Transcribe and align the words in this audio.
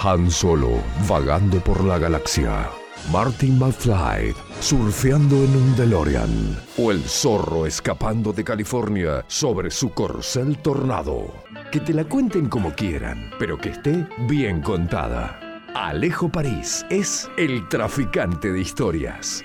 Han 0.00 0.30
Solo 0.30 0.80
vagando 1.08 1.58
por 1.58 1.82
la 1.82 1.98
galaxia. 1.98 2.70
Martin 3.10 3.58
McFly 3.58 4.32
surfeando 4.60 5.34
en 5.34 5.56
un 5.56 5.76
DeLorean. 5.76 6.56
O 6.76 6.92
el 6.92 7.02
zorro 7.02 7.66
escapando 7.66 8.32
de 8.32 8.44
California 8.44 9.24
sobre 9.26 9.72
su 9.72 9.90
corcel 9.90 10.58
tornado. 10.58 11.34
Que 11.72 11.80
te 11.80 11.92
la 11.92 12.04
cuenten 12.04 12.48
como 12.48 12.72
quieran, 12.74 13.30
pero 13.40 13.58
que 13.58 13.70
esté 13.70 14.06
bien 14.28 14.62
contada. 14.62 15.40
Alejo 15.74 16.28
París 16.28 16.86
es 16.90 17.28
el 17.36 17.68
traficante 17.68 18.52
de 18.52 18.60
historias. 18.60 19.42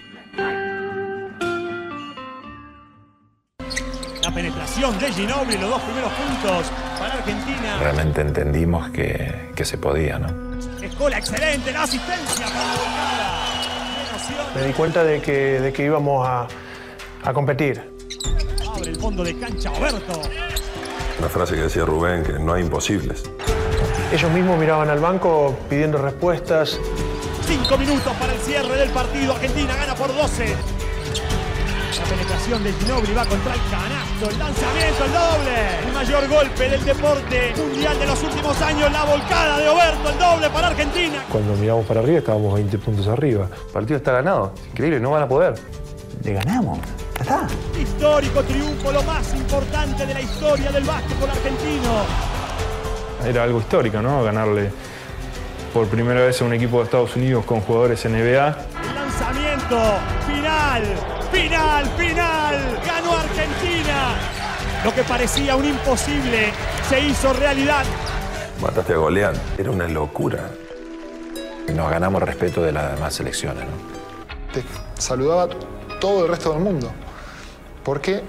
De 4.91 5.13
Ginobili, 5.13 5.57
los 5.59 5.69
dos 5.69 5.81
primeros 5.81 6.11
puntos 6.11 6.65
para 6.99 7.13
Argentina. 7.13 7.77
Realmente 7.79 8.19
entendimos 8.19 8.89
que, 8.89 9.51
que 9.55 9.63
se 9.63 9.77
podía, 9.77 10.19
¿no? 10.19 10.27
Escola 10.81 11.17
excelente, 11.17 11.71
la 11.71 11.83
asistencia 11.83 12.45
para 12.47 12.57
la. 12.57 14.53
Me 14.53 14.67
di 14.67 14.73
cuenta 14.73 15.05
de 15.05 15.21
que, 15.21 15.61
de 15.61 15.71
que 15.71 15.85
íbamos 15.85 16.27
a, 16.27 16.47
a 17.23 17.33
competir. 17.33 17.81
Abre 18.69 18.89
el 18.89 18.97
fondo 18.97 19.23
de 19.23 19.39
cancha 19.39 19.71
Oberto. 19.71 20.21
Una 21.17 21.29
frase 21.29 21.55
que 21.55 21.61
decía 21.61 21.85
Rubén, 21.85 22.23
que 22.23 22.33
no 22.33 22.53
hay 22.53 22.63
imposibles. 22.63 23.23
Ellos 24.11 24.31
mismos 24.31 24.59
miraban 24.59 24.89
al 24.89 24.99
banco 24.99 25.57
pidiendo 25.69 25.97
respuestas. 25.97 26.77
Cinco 27.47 27.77
minutos 27.77 28.13
para 28.19 28.33
el 28.33 28.39
cierre 28.41 28.75
del 28.75 28.89
partido. 28.89 29.31
Argentina 29.33 29.77
gana 29.77 29.95
por 29.95 30.13
12. 30.13 30.45
La 31.99 32.03
penetración 32.05 32.63
de 32.65 32.73
Ginobili 32.73 33.13
va 33.13 33.25
contra 33.25 33.53
el 33.53 33.61
canasto. 33.71 34.02
El 34.21 34.39
lanzamiento, 34.39 35.05
el 35.05 35.11
doble. 35.11 35.87
El 35.87 35.93
mayor 35.93 36.27
golpe 36.29 36.69
del 36.69 36.85
deporte 36.85 37.53
mundial 37.57 37.99
de 37.99 38.05
los 38.05 38.23
últimos 38.23 38.61
años. 38.61 38.91
La 38.91 39.03
volcada 39.03 39.57
de 39.57 39.67
Oberto, 39.67 40.09
el 40.09 40.17
doble 40.17 40.49
para 40.49 40.67
Argentina. 40.67 41.23
Cuando 41.29 41.53
miramos 41.55 41.85
para 41.85 41.99
arriba 41.99 42.19
estábamos 42.19 42.53
20 42.53 42.77
puntos 42.77 43.07
arriba. 43.07 43.47
El 43.67 43.73
partido 43.73 43.97
está 43.97 44.13
ganado. 44.13 44.53
Increíble, 44.71 44.99
no 44.99 45.11
van 45.11 45.23
a 45.23 45.27
poder. 45.27 45.55
Le 46.23 46.33
ganamos. 46.33 46.79
Ya 47.17 47.21
está. 47.21 47.47
Histórico 47.77 48.43
triunfo, 48.43 48.91
lo 48.91 49.03
más 49.03 49.33
importante 49.33 50.05
de 50.05 50.13
la 50.13 50.21
historia 50.21 50.71
del 50.71 50.83
básquetbol 50.83 51.29
argentino. 51.29 51.91
Era 53.25 53.43
algo 53.43 53.59
histórico, 53.59 54.01
¿no? 54.01 54.23
Ganarle 54.23 54.71
por 55.73 55.87
primera 55.87 56.21
vez 56.21 56.41
a 56.41 56.45
un 56.45 56.53
equipo 56.53 56.77
de 56.77 56.83
Estados 56.85 57.15
Unidos 57.15 57.45
con 57.45 57.59
jugadores 57.61 58.05
NBA. 58.05 58.47
El 58.47 58.95
lanzamiento 58.95 59.79
final, 60.27 60.83
final, 61.33 61.85
final. 61.97 62.79
Ganó 62.85 63.17
Argentina. 63.17 64.15
Lo 64.83 64.93
que 64.93 65.03
parecía 65.03 65.55
un 65.55 65.65
imposible 65.65 66.51
se 66.87 66.99
hizo 66.99 67.33
realidad. 67.33 67.83
Mataste 68.61 68.93
a 68.93 68.97
Goliat. 68.97 69.35
Era 69.57 69.71
una 69.71 69.87
locura. 69.87 70.49
Nos 71.73 71.89
ganamos 71.89 72.21
el 72.21 72.27
respeto 72.27 72.61
de 72.61 72.71
las 72.71 72.93
demás 72.93 73.13
selecciones, 73.15 73.63
¿no? 73.63 74.53
Te 74.53 74.63
saludaba 75.01 75.49
todo 75.99 76.25
el 76.25 76.29
resto 76.29 76.51
del 76.51 76.59
mundo. 76.59 76.91
Porque 77.83 78.21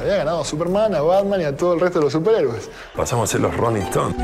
había 0.00 0.16
ganado 0.16 0.40
a 0.40 0.44
Superman, 0.44 0.94
a 0.94 1.00
Batman 1.00 1.40
y 1.40 1.44
a 1.44 1.56
todo 1.56 1.74
el 1.74 1.80
resto 1.80 1.98
de 1.98 2.04
los 2.04 2.12
superhéroes. 2.12 2.70
Pasamos 2.96 3.28
a 3.28 3.32
ser 3.32 3.40
los 3.40 3.56
Rolling 3.56 3.82
Stones. 3.82 4.16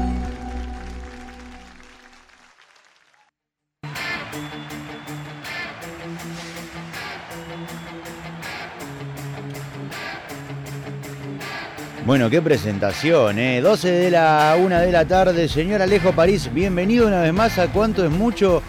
Bueno, 12.05 12.29
qué 12.29 12.43
presentación, 12.43 13.39
¿eh? 13.39 13.61
12 13.61 13.89
de 13.89 14.11
la 14.11 14.59
1 14.61 14.81
de 14.81 14.91
la 14.91 15.07
tarde, 15.07 15.47
señor 15.47 15.83
Alejo 15.83 16.11
París, 16.13 16.51
bienvenido 16.53 17.07
una 17.07 17.23
vez 17.23 17.33
más 17.33 17.61
a 17.61 17.71
Cuánto 17.71 18.05
es 18.05 18.11
Mucho. 18.11 18.61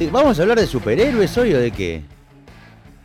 Eh, 0.00 0.08
¿Vamos 0.10 0.36
a 0.36 0.42
hablar 0.42 0.58
de 0.58 0.66
superhéroes 0.66 1.38
hoy 1.38 1.54
o 1.54 1.60
de 1.60 1.70
qué? 1.70 2.02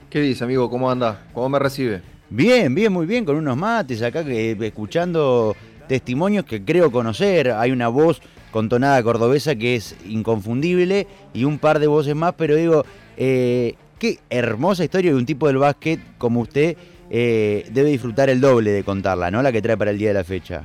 ¿Qué 0.10 0.20
dice, 0.20 0.44
amigo? 0.46 0.68
¿Cómo 0.68 0.90
anda? 0.90 1.28
¿Cómo 1.32 1.48
me 1.48 1.60
recibe? 1.60 2.02
Bien, 2.32 2.74
bien, 2.74 2.92
muy 2.92 3.06
bien, 3.06 3.24
con 3.24 3.36
unos 3.36 3.56
mates 3.56 4.02
acá, 4.02 4.26
que, 4.26 4.58
escuchando 4.60 5.56
testimonios 5.88 6.44
que 6.46 6.66
creo 6.66 6.92
conocer. 6.92 7.52
Hay 7.52 7.70
una 7.70 7.88
voz 7.88 8.20
con 8.50 8.68
tonada 8.68 9.02
cordobesa 9.04 9.54
que 9.54 9.76
es 9.76 9.96
inconfundible 10.08 11.06
y 11.36 11.44
un 11.44 11.60
par 11.60 11.78
de 11.78 11.86
voces 11.86 12.16
más, 12.16 12.34
pero 12.36 12.56
digo, 12.56 12.84
eh, 13.16 13.76
qué 14.00 14.18
hermosa 14.32 14.84
historia 14.84 15.12
de 15.12 15.18
un 15.18 15.28
tipo 15.28 15.46
del 15.46 15.60
básquet 15.60 16.00
como 16.18 16.40
usted 16.40 16.76
eh, 17.14 17.68
debe 17.70 17.90
disfrutar 17.90 18.30
el 18.30 18.40
doble 18.40 18.72
de 18.72 18.86
contarla, 18.86 19.30
¿no? 19.30 19.42
La 19.42 19.52
que 19.52 19.62
trae 19.62 19.76
para 19.76 19.92
el 19.92 19.98
día 19.98 20.08
de 20.08 20.14
la 20.14 20.24
fecha. 20.24 20.64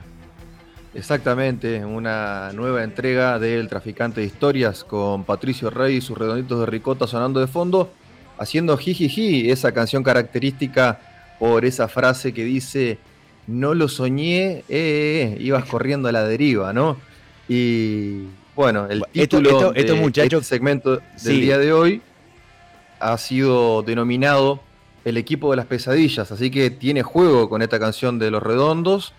Exactamente, 0.94 1.84
una 1.84 2.52
nueva 2.54 2.84
entrega 2.84 3.40
del 3.40 3.68
Traficante 3.68 4.20
de 4.20 4.28
Historias 4.28 4.84
con 4.84 5.24
Patricio 5.24 5.70
Rey 5.70 5.96
y 5.96 6.00
sus 6.00 6.16
redonditos 6.16 6.60
de 6.60 6.66
ricota 6.66 7.08
sonando 7.08 7.40
de 7.40 7.48
fondo, 7.48 7.90
haciendo 8.38 8.76
jijiji, 8.78 9.50
esa 9.50 9.72
canción 9.72 10.04
característica 10.04 11.00
por 11.40 11.64
esa 11.64 11.88
frase 11.88 12.32
que 12.32 12.44
dice, 12.44 12.98
no 13.48 13.74
lo 13.74 13.88
soñé, 13.88 14.58
eh, 14.58 14.64
eh, 14.68 15.36
ibas 15.40 15.64
corriendo 15.68 16.08
a 16.08 16.12
la 16.12 16.22
deriva, 16.22 16.72
¿no? 16.72 16.96
Y 17.48 18.22
bueno, 18.54 18.86
el 18.88 19.02
título 19.12 19.72
de 19.72 19.80
este 19.80 20.42
segmento 20.42 21.00
del 21.24 21.40
día 21.40 21.58
de 21.58 21.72
hoy 21.72 22.02
ha 23.00 23.18
sido 23.18 23.82
denominado 23.82 24.60
el 25.06 25.16
equipo 25.18 25.52
de 25.52 25.56
las 25.56 25.66
pesadillas, 25.66 26.32
así 26.32 26.50
que 26.50 26.68
tiene 26.68 27.04
juego 27.04 27.48
con 27.48 27.62
esta 27.62 27.78
canción 27.78 28.18
de 28.18 28.32
Los 28.32 28.42
Redondos 28.42 29.12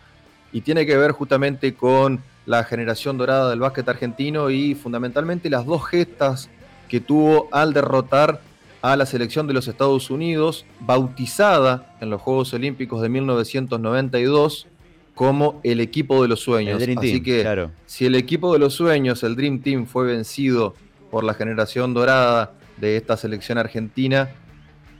y 0.51 0.59
tiene 0.59 0.85
que 0.85 0.97
ver 0.97 1.13
justamente 1.13 1.75
con 1.75 2.21
la 2.45 2.65
generación 2.65 3.17
dorada 3.17 3.49
del 3.49 3.61
básquet 3.61 3.87
argentino 3.87 4.49
y 4.49 4.75
fundamentalmente 4.75 5.49
las 5.49 5.65
dos 5.65 5.87
gestas 5.87 6.49
que 6.89 6.99
tuvo 6.99 7.47
al 7.53 7.71
derrotar 7.71 8.41
a 8.81 8.97
la 8.97 9.05
selección 9.05 9.47
de 9.47 9.53
los 9.53 9.69
Estados 9.69 10.09
Unidos, 10.09 10.65
bautizada 10.81 11.95
en 12.01 12.09
los 12.09 12.21
Juegos 12.21 12.53
Olímpicos 12.53 13.01
de 13.01 13.07
1992 13.07 14.67
como 15.15 15.61
el 15.63 15.79
equipo 15.79 16.21
de 16.21 16.27
los 16.27 16.41
sueños. 16.41 16.83
Así 16.97 17.23
que 17.23 17.69
si 17.85 18.05
el 18.05 18.15
equipo 18.15 18.51
de 18.51 18.59
los 18.59 18.73
sueños, 18.73 19.23
el 19.23 19.37
Dream 19.37 19.61
Team, 19.61 19.85
fue 19.85 20.05
vencido 20.05 20.75
por 21.09 21.23
la 21.23 21.33
generación 21.33 21.93
dorada 21.93 22.51
de 22.75 22.97
esta 22.97 23.15
selección 23.15 23.57
argentina, 23.57 24.29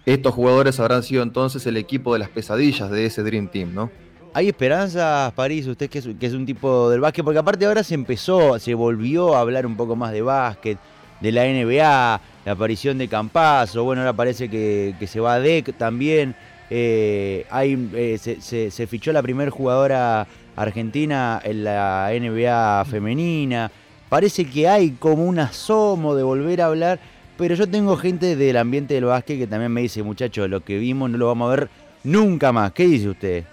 estos 0.07 0.33
jugadores 0.33 0.79
habrán 0.79 1.03
sido 1.03 1.21
entonces 1.21 1.65
el 1.67 1.75
equipo 1.75 2.13
de 2.13 2.19
las 2.19 2.29
pesadillas 2.29 2.89
de 2.89 3.05
ese 3.05 3.23
Dream 3.23 3.49
Team, 3.49 3.73
¿no? 3.73 3.91
¿Hay 4.33 4.47
esperanzas, 4.47 5.33
París, 5.33 5.67
usted 5.67 5.89
que 5.89 5.97
es, 5.99 6.33
un 6.33 6.45
tipo 6.45 6.89
del 6.89 7.01
básquet? 7.01 7.25
Porque 7.25 7.39
aparte 7.39 7.65
ahora 7.65 7.83
se 7.83 7.93
empezó, 7.93 8.57
se 8.57 8.73
volvió 8.73 9.35
a 9.35 9.41
hablar 9.41 9.65
un 9.65 9.75
poco 9.75 9.97
más 9.97 10.13
de 10.13 10.21
básquet, 10.21 10.77
de 11.19 11.31
la 11.33 11.43
NBA, 11.43 12.21
la 12.45 12.51
aparición 12.51 12.97
de 12.97 13.09
Campazo, 13.09 13.83
bueno, 13.83 14.01
ahora 14.01 14.13
parece 14.13 14.47
que, 14.47 14.95
se 15.07 15.19
va 15.19 15.33
a 15.33 15.39
DEC 15.39 15.75
también. 15.77 16.35
Eh, 16.69 17.45
hay, 17.49 17.89
eh, 17.93 18.17
se, 18.17 18.87
fichó 18.87 19.11
la 19.11 19.21
primera 19.21 19.51
jugadora 19.51 20.25
argentina 20.55 21.41
en 21.43 21.65
la 21.65 22.11
NBA 22.13 22.85
femenina. 22.85 23.71
Parece 24.07 24.45
que 24.45 24.69
hay 24.69 24.91
como 24.91 25.25
un 25.25 25.39
asomo 25.39 26.15
de 26.15 26.23
volver 26.23 26.61
a 26.61 26.67
hablar 26.67 26.99
pero 27.37 27.55
yo 27.55 27.69
tengo 27.69 27.95
gente 27.97 28.35
del 28.35 28.57
ambiente 28.57 28.95
del 28.95 29.05
básquet 29.05 29.37
que 29.37 29.47
también 29.47 29.71
me 29.71 29.81
dice, 29.81 30.03
muchachos, 30.03 30.49
lo 30.49 30.61
que 30.61 30.77
vimos 30.77 31.09
no 31.09 31.17
lo 31.17 31.27
vamos 31.27 31.47
a 31.47 31.55
ver 31.55 31.69
nunca 32.03 32.51
más. 32.51 32.71
¿Qué 32.71 32.85
dice 32.85 33.09
usted? 33.09 33.45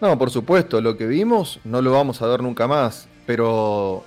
No, 0.00 0.18
por 0.18 0.30
supuesto, 0.30 0.80
lo 0.80 0.96
que 0.96 1.06
vimos 1.06 1.60
no 1.64 1.82
lo 1.82 1.92
vamos 1.92 2.20
a 2.22 2.26
ver 2.26 2.42
nunca 2.42 2.66
más, 2.66 3.08
pero 3.26 4.04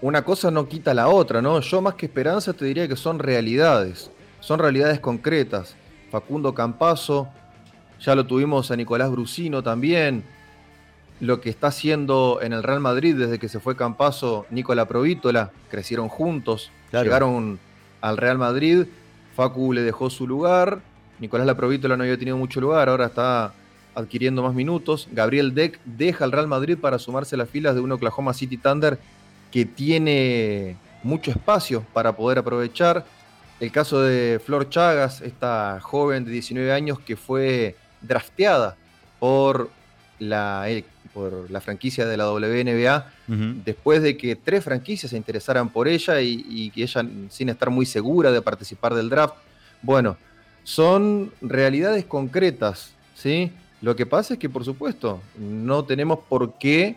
una 0.00 0.22
cosa 0.22 0.50
no 0.50 0.68
quita 0.68 0.94
la 0.94 1.08
otra, 1.08 1.42
¿no? 1.42 1.60
Yo 1.60 1.80
más 1.82 1.94
que 1.94 2.06
esperanza 2.06 2.52
te 2.52 2.64
diría 2.64 2.88
que 2.88 2.96
son 2.96 3.18
realidades, 3.18 4.10
son 4.40 4.58
realidades 4.58 5.00
concretas. 5.00 5.76
Facundo 6.10 6.54
Campazo, 6.54 7.28
ya 8.00 8.14
lo 8.14 8.26
tuvimos 8.26 8.70
a 8.70 8.76
Nicolás 8.76 9.10
Brusino 9.10 9.62
también, 9.62 10.24
lo 11.20 11.40
que 11.40 11.50
está 11.50 11.68
haciendo 11.68 12.40
en 12.42 12.52
el 12.52 12.62
Real 12.62 12.80
Madrid 12.80 13.14
desde 13.14 13.38
que 13.38 13.48
se 13.48 13.60
fue 13.60 13.76
Campazo, 13.76 14.46
Nicola 14.50 14.86
Provítola, 14.86 15.52
crecieron 15.68 16.08
juntos, 16.08 16.72
llegaron 16.92 17.60
al 18.00 18.16
Real 18.16 18.38
Madrid. 18.38 18.86
Facu 19.34 19.72
le 19.72 19.82
dejó 19.82 20.10
su 20.10 20.26
lugar. 20.26 20.80
Nicolás 21.18 21.46
Laprovítola 21.46 21.96
no 21.96 22.02
había 22.02 22.18
tenido 22.18 22.36
mucho 22.36 22.60
lugar, 22.60 22.88
ahora 22.88 23.06
está 23.06 23.52
adquiriendo 23.94 24.42
más 24.42 24.54
minutos. 24.54 25.08
Gabriel 25.12 25.54
Deck 25.54 25.78
deja 25.84 26.24
al 26.24 26.32
Real 26.32 26.48
Madrid 26.48 26.78
para 26.78 26.98
sumarse 26.98 27.34
a 27.34 27.38
las 27.38 27.48
filas 27.48 27.74
de 27.74 27.80
un 27.80 27.92
Oklahoma 27.92 28.32
City 28.32 28.56
Thunder 28.56 28.98
que 29.50 29.64
tiene 29.64 30.76
mucho 31.02 31.30
espacio 31.30 31.84
para 31.92 32.16
poder 32.16 32.38
aprovechar. 32.38 33.04
El 33.58 33.70
caso 33.70 34.00
de 34.00 34.40
Flor 34.44 34.70
Chagas, 34.70 35.20
esta 35.20 35.78
joven 35.82 36.24
de 36.24 36.30
19 36.30 36.72
años 36.72 36.98
que 37.00 37.16
fue 37.16 37.76
drafteada 38.00 38.76
por 39.18 39.70
la 40.18 40.68
por 41.20 41.50
la 41.50 41.60
franquicia 41.60 42.06
de 42.06 42.16
la 42.16 42.30
WNBA, 42.32 43.12
después 43.64 44.02
de 44.02 44.16
que 44.16 44.36
tres 44.36 44.64
franquicias 44.64 45.10
se 45.10 45.16
interesaran 45.16 45.68
por 45.68 45.86
ella 45.86 46.20
y, 46.20 46.70
que 46.70 46.82
ella, 46.82 47.04
sin 47.28 47.50
estar 47.50 47.68
muy 47.68 47.84
segura 47.84 48.32
de 48.32 48.40
participar 48.40 48.94
del 48.94 49.10
draft, 49.10 49.34
bueno, 49.82 50.16
son 50.64 51.32
realidades 51.42 52.04
concretas, 52.06 52.94
¿sí? 53.14 53.52
Lo 53.82 53.96
que 53.96 54.06
pasa 54.06 54.34
es 54.34 54.40
que, 54.40 54.48
por 54.48 54.64
supuesto, 54.64 55.20
no 55.38 55.84
tenemos 55.84 56.20
por 56.28 56.58
qué 56.58 56.96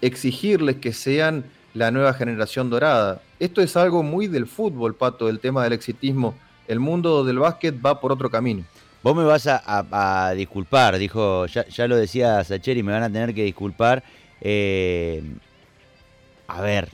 exigirles 0.00 0.76
que 0.76 0.92
sean 0.92 1.44
la 1.74 1.90
nueva 1.90 2.12
generación 2.14 2.70
dorada. 2.70 3.20
Esto 3.38 3.60
es 3.60 3.76
algo 3.76 4.02
muy 4.02 4.28
del 4.28 4.46
fútbol, 4.46 4.94
Pato, 4.94 5.28
el 5.28 5.40
tema 5.40 5.64
del 5.64 5.72
exitismo. 5.72 6.34
El 6.68 6.80
mundo 6.80 7.24
del 7.24 7.38
básquet 7.38 7.74
va 7.84 8.00
por 8.00 8.12
otro 8.12 8.30
camino. 8.30 8.64
Vos 9.02 9.16
me 9.16 9.24
vas 9.24 9.48
a, 9.48 10.32
disculpar, 10.36 10.96
dijo, 10.96 11.46
ya, 11.46 11.88
lo 11.88 11.96
decía 11.96 12.44
Sacheri, 12.44 12.84
me 12.84 12.92
van 12.92 13.02
a 13.02 13.10
tener 13.10 13.34
que 13.34 13.42
disculpar. 13.42 14.04
Eh, 14.40 15.22
a 16.46 16.60
ver, 16.60 16.88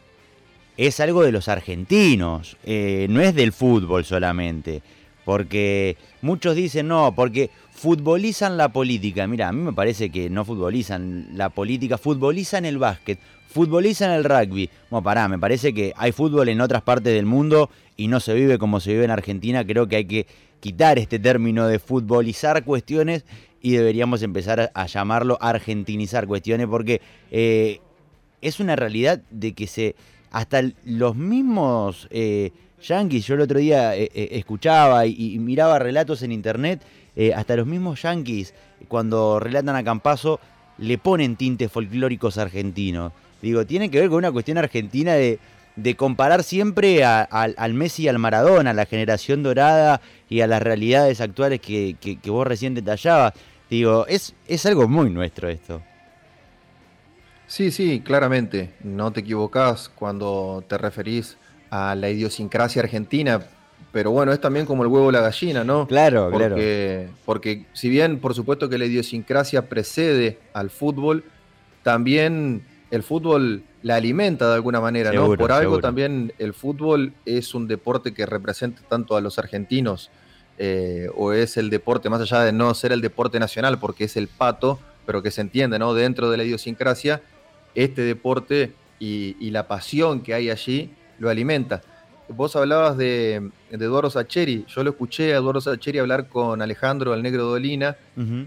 es 0.79 1.01
algo 1.01 1.23
de 1.23 1.33
los 1.33 1.49
argentinos, 1.49 2.57
eh, 2.65 3.07
no 3.11 3.21
es 3.21 3.35
del 3.35 3.53
fútbol 3.53 4.07
solamente. 4.07 4.81
Porque 5.27 5.99
muchos 6.23 6.57
dicen 6.57 6.89
no, 6.89 7.15
porque 7.15 7.51
futbolizan 7.71 8.57
la 8.57 8.71
política. 8.71 9.27
Mira, 9.27 9.49
a 9.49 9.53
mí 9.53 9.61
me 9.61 9.75
parece 9.75 10.09
que 10.09 10.31
no 10.31 10.47
futbolizan 10.47 11.29
la 11.35 11.51
política, 11.51 11.99
futbolizan 11.99 12.65
el 12.65 12.79
básquet, 12.79 13.19
futbolizan 13.49 14.13
el 14.13 14.25
rugby. 14.25 14.71
Bueno, 14.91 15.03
pará, 15.03 15.27
me 15.27 15.39
parece 15.39 15.73
que 15.73 15.93
hay 15.97 16.13
fútbol 16.13 16.49
en 16.49 16.61
otras 16.61 16.83
partes 16.83 17.15
del 17.15 17.27
mundo 17.27 17.71
y 17.97 18.09
no 18.09 18.21
se 18.21 18.35
vive 18.35 18.59
como 18.59 18.79
se 18.79 18.93
vive 18.93 19.05
en 19.05 19.11
Argentina. 19.11 19.67
Creo 19.67 19.89
que 19.89 19.97
hay 19.97 20.05
que 20.05 20.27
quitar 20.61 20.99
este 20.99 21.19
término 21.19 21.67
de 21.67 21.79
futbolizar 21.79 22.65
cuestiones 22.65 23.25
y 23.61 23.73
deberíamos 23.73 24.23
empezar 24.23 24.71
a, 24.73 24.87
llamarlo 24.87 25.39
argentinizar 25.41 26.27
cuestiones 26.27 26.67
porque 26.69 27.01
eh, 27.31 27.81
es 28.41 28.61
una 28.61 28.77
realidad 28.77 29.21
de 29.31 29.53
que 29.53 29.67
se 29.67 29.97
hasta 30.31 30.63
los 30.85 31.17
mismos 31.17 32.07
eh, 32.11 32.53
yankees, 32.83 33.27
yo 33.27 33.35
el 33.35 33.41
otro 33.41 33.59
día 33.59 33.97
eh, 33.97 34.11
escuchaba 34.33 35.07
y, 35.07 35.39
miraba 35.39 35.79
relatos 35.79 36.23
en 36.23 36.33
internet, 36.33 36.83
hasta 37.35 37.57
los 37.57 37.67
mismos 37.67 38.01
yankees, 38.01 38.55
cuando 38.87 39.41
relatan 39.41 39.75
a 39.75 39.83
Campazo, 39.83 40.39
le 40.77 40.99
ponen 40.99 41.35
tintes 41.35 41.73
folclóricos 41.73 42.39
argentinos. 42.39 43.11
Digo, 43.43 43.67
tiene 43.67 43.91
que 43.91 44.01
ver 44.01 44.09
con 44.09 44.19
una 44.19 44.33
cuestión 44.33 44.59
argentina 44.59 45.15
de, 45.15 45.39
comparar 45.97 46.43
siempre 46.43 47.05
al 47.05 47.75
Messi 47.75 48.05
y 48.05 48.09
al 48.09 48.19
Maradona, 48.19 48.71
a 48.71 48.75
la 48.75 48.87
generación 48.87 49.43
dorada 49.43 50.01
y 50.29 50.41
a 50.41 50.47
las 50.47 50.63
realidades 50.63 51.21
actuales 51.21 51.61
que, 51.61 52.19
vos 52.27 52.47
recién 52.47 52.75
detallabas. 52.75 53.35
Digo, 53.71 54.07
es, 54.09 54.35
es 54.47 54.67
algo 54.67 54.89
muy 54.89 55.11
nuestro 55.11 55.49
esto. 55.49 55.83
Sí, 57.47 57.71
sí, 57.71 58.01
claramente. 58.01 58.75
No 58.83 59.13
te 59.13 59.21
equivocás 59.21 59.89
cuando 59.89 60.65
te 60.69 60.77
referís 60.79 61.37
a 61.71 61.95
la 61.95 62.11
idiosincrasia 62.11 62.83
argentina, 62.83 63.41
pero 63.93 64.11
bueno, 64.11 64.33
es 64.33 64.41
también 64.41 64.67
como 64.67 64.83
el 64.83 64.89
huevo 64.89 65.07
o 65.07 65.13
la 65.13 65.23
gallina, 65.23 65.65
¿no? 65.65 65.87
Claro, 65.87 66.29
porque, 66.31 67.05
claro. 67.07 67.19
Porque 67.25 67.67
si 67.73 67.89
bien, 67.89 68.21
por 68.21 68.35
supuesto, 68.35 68.69
que 68.69 68.79
la 68.79 68.85
idiosincrasia 68.85 69.69
precede 69.69 70.39
al 70.53 70.71
fútbol, 70.71 71.25
también 71.83 72.63
el 72.91 73.03
fútbol 73.03 73.63
la 73.83 73.97
alimenta 73.97 74.49
de 74.49 74.55
alguna 74.55 74.81
manera, 74.81 75.13
¿no? 75.13 75.35
Por 75.35 75.53
algo 75.53 75.79
también 75.79 76.33
el 76.39 76.55
fútbol 76.55 77.13
es 77.25 77.55
un 77.55 77.69
deporte 77.69 78.15
que 78.15 78.27
representa 78.27 78.83
tanto 78.89 79.17
a 79.17 79.21
los 79.21 79.39
argentinos, 79.39 80.11
eh, 80.59 81.09
o 81.15 81.33
es 81.33 81.57
el 81.57 81.71
deporte, 81.71 82.11
más 82.11 82.21
allá 82.21 82.41
de 82.43 82.53
no 82.53 82.73
ser 82.75 82.93
el 82.93 83.01
deporte 83.01 83.39
nacional, 83.39 83.79
porque 83.79 84.05
es 84.05 84.17
el 84.17 84.29
pato, 84.29 84.79
pero 85.07 85.23
que 85.23 85.31
se 85.31 85.41
entiende, 85.41 85.79
¿no? 85.79 85.95
Dentro 85.95 86.31
de 86.31 86.37
la 86.37 86.45
idiosincrasia, 86.45 87.23
este 87.75 88.03
deporte 88.03 88.73
y, 88.99 89.37
y 89.39 89.51
la 89.51 89.69
pasión 89.69 90.21
que 90.21 90.35
hay 90.35 90.51
allí 90.51 90.91
lo 91.19 91.31
alimenta. 91.31 91.83
Vos 92.29 92.57
hablabas 92.57 92.97
de, 92.99 93.51
Eduardo 93.71 94.11
Sacheri, 94.11 94.67
yo 94.69 94.85
lo 94.85 94.91
escuché 94.91 95.33
a 95.33 95.39
Eduardo 95.39 95.63
Sacheri 95.63 95.99
hablar 95.99 96.29
con 96.29 96.61
Alejandro 96.61 97.15
el 97.15 97.23
Negro 97.23 97.45
Dolina 97.45 97.97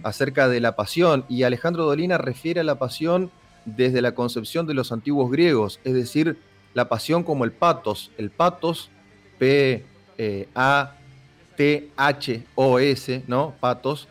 acerca 0.03 0.47
de 0.47 0.59
la 0.59 0.75
pasión, 0.75 1.25
y 1.29 1.43
Alejandro 1.43 1.85
Dolina 1.85 2.17
refiere 2.19 2.59
a 2.59 2.63
la 2.63 2.75
pasión 2.75 3.31
desde 3.65 4.01
la 4.01 4.13
concepción 4.13 4.65
de 4.67 4.73
los 4.73 4.91
antiguos 4.91 5.31
griegos, 5.31 5.79
es 5.83 5.93
decir, 5.93 6.37
la 6.73 6.89
pasión 6.89 7.23
como 7.23 7.45
el 7.45 7.51
patos, 7.51 8.11
el 8.17 8.29
patos, 8.29 8.89
P-A-T-H-O-S, 9.37 9.83
¿no? 13.27 13.53
Patos, 13.59 14.07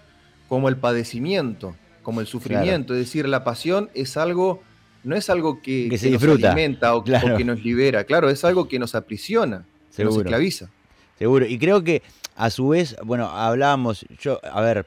como 0.48 0.68
el 0.68 0.76
padecimiento, 0.76 1.76
como 2.02 2.20
el 2.20 2.26
sufrimiento, 2.26 2.94
es 2.94 3.00
decir, 3.00 3.28
la 3.28 3.44
pasión 3.44 3.90
es 3.94 4.16
algo 4.16 4.62
no 5.02 5.16
es 5.16 5.30
algo 5.30 5.62
que, 5.62 5.96
se 5.98 6.10
nos 6.10 6.22
alimenta 6.22 6.94
o, 6.94 7.02
que 7.02 7.44
nos 7.44 7.62
libera, 7.62 8.04
claro, 8.04 8.28
es 8.28 8.44
algo 8.44 8.68
que 8.68 8.78
nos 8.78 8.94
aprisiona, 8.94 9.64
que 9.96 10.04
nos 10.04 10.16
esclaviza. 10.16 10.68
Seguro, 11.18 11.46
y 11.46 11.58
creo 11.58 11.82
que 11.82 12.02
a 12.36 12.50
su 12.50 12.68
vez, 12.68 12.96
bueno, 13.04 13.26
hablábamos, 13.26 14.04
yo, 14.18 14.40
a 14.44 14.60
ver, 14.60 14.86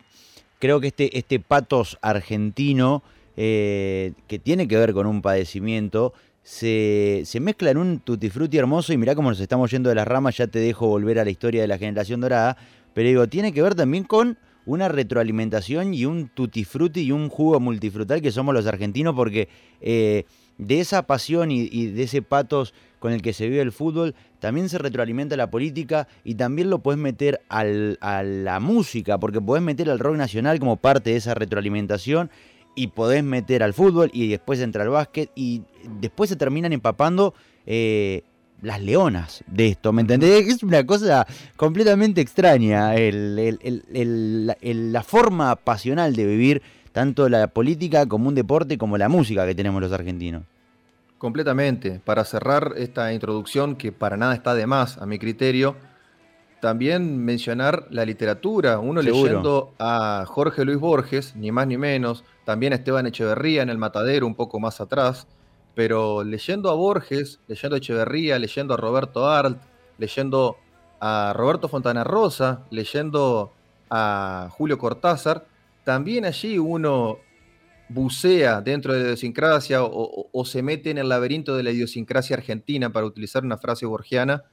creo 0.59 0.79
que 0.79 0.87
este, 0.87 1.17
este 1.17 1.39
patos 1.39 1.97
argentino, 2.01 3.03
eh, 3.37 4.13
que 4.27 4.39
tiene 4.39 4.67
que 4.67 4.77
ver 4.77 4.93
con 4.93 5.07
un 5.07 5.21
padecimiento, 5.21 6.13
se, 6.43 7.23
se, 7.25 7.39
mezcla 7.39 7.71
en 7.71 7.77
un 7.77 7.99
tutti 7.99 8.29
frutti 8.29 8.57
hermoso 8.57 8.91
y 8.93 8.97
mirá 8.97 9.15
cómo 9.15 9.29
nos 9.29 9.39
estamos 9.39 9.71
yendo 9.71 9.89
de 9.89 9.95
las 9.95 10.07
ramas, 10.07 10.37
ya 10.37 10.47
te 10.47 10.59
dejo 10.59 10.87
volver 10.87 11.19
a 11.19 11.23
la 11.23 11.31
historia 11.31 11.61
de 11.61 11.67
la 11.67 11.77
generación 11.77 12.21
dorada, 12.21 12.57
pero 12.93 13.07
digo, 13.07 13.27
tiene 13.27 13.53
que 13.53 13.61
ver 13.61 13.75
también 13.75 14.03
con 14.03 14.37
una 14.65 14.87
retroalimentación 14.87 15.93
y 15.93 16.05
un 16.05 16.29
tutti 16.29 16.63
frutti 16.63 17.01
y 17.01 17.11
un 17.11 17.29
jugo 17.29 17.59
multifrutal 17.59 18.21
que 18.21 18.31
somos 18.31 18.53
los 18.53 18.65
argentinos 18.65 19.13
porque 19.15 19.49
eh, 19.81 20.25
de 20.57 20.79
esa 20.79 21.05
pasión 21.07 21.51
y, 21.51 21.87
de 21.87 22.03
ese 22.03 22.21
patos 22.21 22.73
con 22.99 23.11
el 23.11 23.21
que 23.21 23.33
se 23.33 23.49
vive 23.49 23.61
el 23.61 23.73
fútbol, 23.73 24.15
también 24.39 24.69
se 24.69 24.77
retroalimenta 24.77 25.35
la 25.35 25.51
política 25.51 26.07
y 26.23 26.35
también 26.35 26.69
lo 26.69 26.79
puedes 26.79 26.99
meter 26.99 27.41
a 27.49 27.63
la 27.63 28.59
música, 28.61 29.17
porque 29.17 29.41
podés 29.41 29.63
meter 29.63 29.89
al 29.89 29.99
rock 29.99 30.15
nacional 30.15 30.59
como 30.59 30.77
parte 30.77 31.09
de 31.09 31.17
esa 31.17 31.33
retroalimentación 31.33 32.29
y 32.75 32.87
podés 32.87 33.23
meter 33.23 33.63
al 33.63 33.73
fútbol 33.73 34.09
y 34.13 34.29
después 34.29 34.59
entra 34.59 34.83
al 34.83 34.89
básquet 34.89 35.31
y 35.35 35.63
después 35.99 36.29
se 36.29 36.35
terminan 36.35 36.73
empapando 36.73 37.33
eh, 37.65 38.23
las 38.61 38.81
leonas 38.81 39.43
de 39.47 39.67
esto, 39.67 39.91
¿me 39.91 40.01
entendés? 40.01 40.47
Es 40.47 40.63
una 40.63 40.85
cosa 40.85 41.27
completamente 41.55 42.21
extraña 42.21 42.93
la 42.95 45.03
forma 45.03 45.55
pasional 45.57 46.15
de 46.15 46.25
vivir 46.25 46.61
tanto 46.93 47.27
la 47.27 47.47
política 47.47 48.05
como 48.05 48.29
un 48.29 48.35
deporte 48.35 48.77
como 48.77 48.97
la 48.97 49.09
música 49.09 49.45
que 49.45 49.55
tenemos 49.55 49.81
los 49.81 49.91
argentinos. 49.91 50.43
Completamente. 51.17 52.01
Para 52.03 52.25
cerrar 52.25 52.73
esta 52.77 53.13
introducción, 53.13 53.75
que 53.75 53.91
para 53.91 54.17
nada 54.17 54.33
está 54.33 54.55
de 54.55 54.67
más 54.67 54.97
a 54.97 55.05
mi 55.05 55.19
criterio, 55.19 55.75
también 56.63 57.17
mencionar 57.17 57.87
la 57.89 58.05
literatura. 58.05 58.79
Uno 58.79 59.01
leyendo 59.01 59.73
a 59.79 60.23
Jorge 60.25 60.63
Luis 60.63 60.79
Borges, 60.79 61.35
ni 61.35 61.51
más 61.51 61.67
ni 61.67 61.77
menos, 61.77 62.23
también 62.45 62.71
a 62.71 62.77
Esteban 62.77 63.05
Echeverría 63.05 63.63
en 63.63 63.69
El 63.69 63.77
Matadero, 63.77 64.25
un 64.25 64.33
poco 64.33 64.61
más 64.61 64.79
atrás, 64.79 65.27
pero 65.75 66.23
leyendo 66.23 66.69
a 66.69 66.73
Borges, 66.73 67.41
leyendo 67.49 67.75
a 67.75 67.79
Echeverría, 67.79 68.39
leyendo 68.39 68.75
a 68.75 68.77
Roberto 68.77 69.29
Arlt, 69.29 69.61
leyendo 69.97 70.55
a 71.01 71.33
Roberto 71.35 71.67
Fontana 71.67 72.05
Rosa, 72.05 72.61
leyendo 72.71 73.51
a 73.89 74.47
Julio 74.49 74.77
Cortázar, 74.77 75.45
también 75.83 76.23
allí 76.23 76.57
uno 76.57 77.17
bucea 77.89 78.61
dentro 78.61 78.93
de 78.93 78.99
la 78.99 79.05
idiosincrasia 79.07 79.79
o, 79.83 80.45
se 80.45 80.63
mete 80.63 80.91
en 80.91 80.97
el 80.97 81.09
laberinto 81.09 81.57
de 81.57 81.63
la 81.63 81.71
idiosincrasia 81.71 82.37
argentina, 82.37 82.89
para 82.89 83.05
utilizar 83.05 83.43
una 83.43 83.57
frase 83.57 83.85
borgiana, 83.85 84.45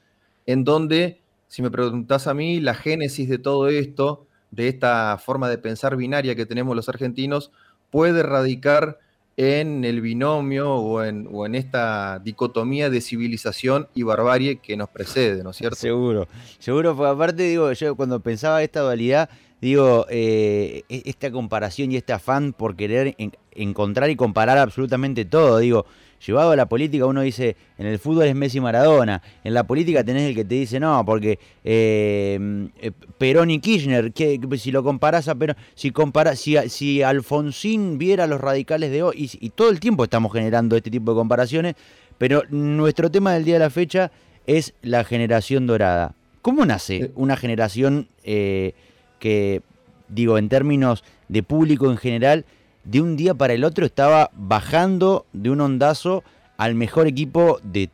en 0.45 0.65
donde, 0.65 1.23
si 1.51 1.63
me 1.63 1.71
preguntas 1.71 2.29
a 2.29 2.33
mí, 2.33 2.61
la 2.61 2.75
génesis 2.75 3.29
de 3.29 3.39
todo 3.39 3.69
esto, 3.69 4.29
de 4.53 4.69
esta 4.69 5.19
forma 5.19 5.49
de 5.49 5.59
pensar 5.59 5.97
binaria 5.97 6.37
que 6.37 6.47
tenemos 6.47 6.77
los 6.77 6.89
argentinos, 6.89 7.51
puede 7.91 8.23
radicar 8.23 9.01
en 9.37 9.85
el 9.85 10.01
binomio 10.01 10.73
o 10.73 11.03
en, 11.03 11.29
o 11.33 11.47
en, 11.47 11.57
esta 11.57 12.21
dicotomía 12.21 12.89
de 12.89 13.01
civilización 13.01 13.89
y 13.97 14.05
barbarie 14.05 14.61
que 14.61 14.77
nos 14.77 14.91
precede, 14.91 15.43
¿no 15.43 15.51
es 15.51 15.57
cierto? 15.57 15.77
Seguro, 15.77 16.29
seguro, 16.61 16.95
porque 16.95 17.11
aparte 17.11 17.43
digo, 17.43 17.73
yo 17.73 17.97
cuando 17.97 18.21
pensaba 18.21 18.63
esta 18.63 18.83
dualidad, 18.83 19.29
digo, 19.61 20.07
eh, 20.09 20.85
e, 20.89 21.03
esta 21.07 21.33
comparación 21.33 21.91
y 21.91 21.97
este 21.97 22.13
afán 22.13 22.53
por 22.53 22.77
querer 22.77 23.17
encontrar 23.51 24.09
y 24.11 24.15
comparar 24.15 24.59
absolutamente 24.59 25.25
todo, 25.25 25.59
digo, 25.59 25.85
llevado 26.25 26.53
a 26.53 26.57
la 26.57 26.67
política 26.67 27.07
uno 27.07 27.23
dice, 27.23 27.57
en 27.79 27.87
el 27.87 27.99
fútbol 27.99 28.25
es 28.25 28.35
Messi 28.35 28.61
Maradona, 28.61 29.23
en 29.43 29.55
la 29.55 29.65
política 29.65 30.05
tenés 30.05 30.29
el 30.29 30.35
que 30.35 30.45
te 30.45 30.55
dice, 30.55 30.79
no, 30.79 31.05
porque 31.05 31.39
eh, 31.65 32.69
eh, 32.81 32.91
Perón 33.19 33.51
y 33.51 33.61
Kirchner, 33.61 34.13
que, 34.13 34.39
si 34.59 34.71
lo 34.71 34.83
comparás 34.83 35.29
a 35.29 35.35
Perón, 35.35 35.57
si, 35.75 35.91
compara, 35.91 36.37
si, 36.37 36.57
si 36.69 37.03
Alfonsín 37.03 37.99
viera 37.99 38.25
a 38.25 38.27
los 38.27 38.41
radicales 38.41 38.91
de 38.91 39.03
hoy, 39.03 39.31
y, 39.41 39.51
todo 39.51 39.71
el 39.71 39.81
tiempo 39.81 40.05
estamos 40.05 40.33
generando 40.33 40.77
este 40.77 40.91
tipo 40.91 41.13
de 41.13 41.17
comparaciones, 41.17 41.75
pero 42.19 42.43
nuestro 42.51 43.11
tema 43.11 43.33
del 43.35 43.45
día 43.45 43.55
de 43.55 43.61
la 43.61 43.71
fecha 43.71 44.11
es 44.47 44.75
la 44.83 45.05
generación 45.05 45.67
dorada. 45.67 46.15
¿Cómo 46.43 46.65
nace 46.65 47.13
una 47.17 47.37
generación 47.37 48.09
eh, 48.25 48.73
que, 49.19 49.63
digo, 50.09 50.39
en 50.39 50.49
términos 50.49 51.05
de 51.29 51.43
público 51.43 51.91
en 51.91 51.97
general, 51.97 52.45
de 52.85 53.01
un 53.01 53.17
día 53.17 53.35
para 53.35 53.53
el 53.53 53.65
otro 53.65 53.85
estaba 53.85 54.31
bajando 54.35 55.27
de 55.33 55.51
un 55.51 55.61
ondazo 55.61 56.23
al 56.57 56.75
mejor 56.75 57.07
equipo 57.07 57.59
de, 57.63 57.91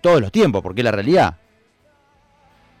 todos 0.00 0.20
los 0.20 0.32
tiempos, 0.32 0.62
porque 0.62 0.80
es 0.80 0.84
la 0.84 0.92
realidad. 0.92 1.36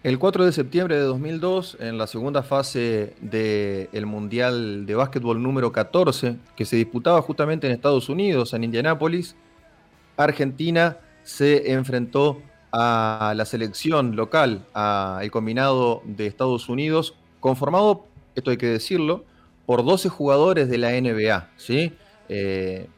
El 0.02 0.18
4 0.18 0.44
de 0.44 0.52
septiembre 0.52 0.96
de 0.96 1.02
2002, 1.02 1.78
en 1.80 1.96
la 1.96 2.06
segunda 2.06 2.42
fase 2.42 3.14
del 3.20 4.06
Mundial 4.06 4.84
de 4.84 4.94
Básquetbol 4.94 5.42
número 5.42 5.72
14, 5.72 6.36
que 6.54 6.64
se 6.64 6.76
disputaba 6.76 7.22
justamente 7.22 7.66
en 7.66 7.72
Estados 7.72 8.08
Unidos, 8.08 8.52
en 8.52 8.64
Indianápolis, 8.64 9.34
Argentina 10.16 10.98
se 11.22 11.72
enfrentó 11.72 12.42
a 12.70 13.32
la 13.36 13.44
selección 13.44 14.14
local, 14.14 14.66
al 14.74 15.30
combinado 15.30 16.02
de 16.04 16.26
Estados 16.26 16.68
Unidos, 16.68 17.14
conformado, 17.40 18.06
esto 18.34 18.50
hay 18.50 18.56
que 18.56 18.66
decirlo, 18.66 19.24
por 19.66 19.84
12 19.84 20.08
jugadores 20.08 20.68
de 20.68 20.78
la 20.78 20.90
NBA. 20.92 21.50
¿sí? 21.56 21.92
Eh, 22.28 22.88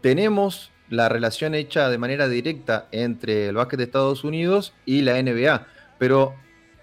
tenemos 0.00 0.70
la 0.88 1.08
relación 1.08 1.54
hecha 1.54 1.88
de 1.88 1.98
manera 1.98 2.28
directa 2.28 2.88
entre 2.92 3.48
el 3.48 3.56
básquet 3.56 3.78
de 3.78 3.84
Estados 3.84 4.24
Unidos 4.24 4.72
y 4.86 5.02
la 5.02 5.22
NBA, 5.22 5.66
pero 5.98 6.34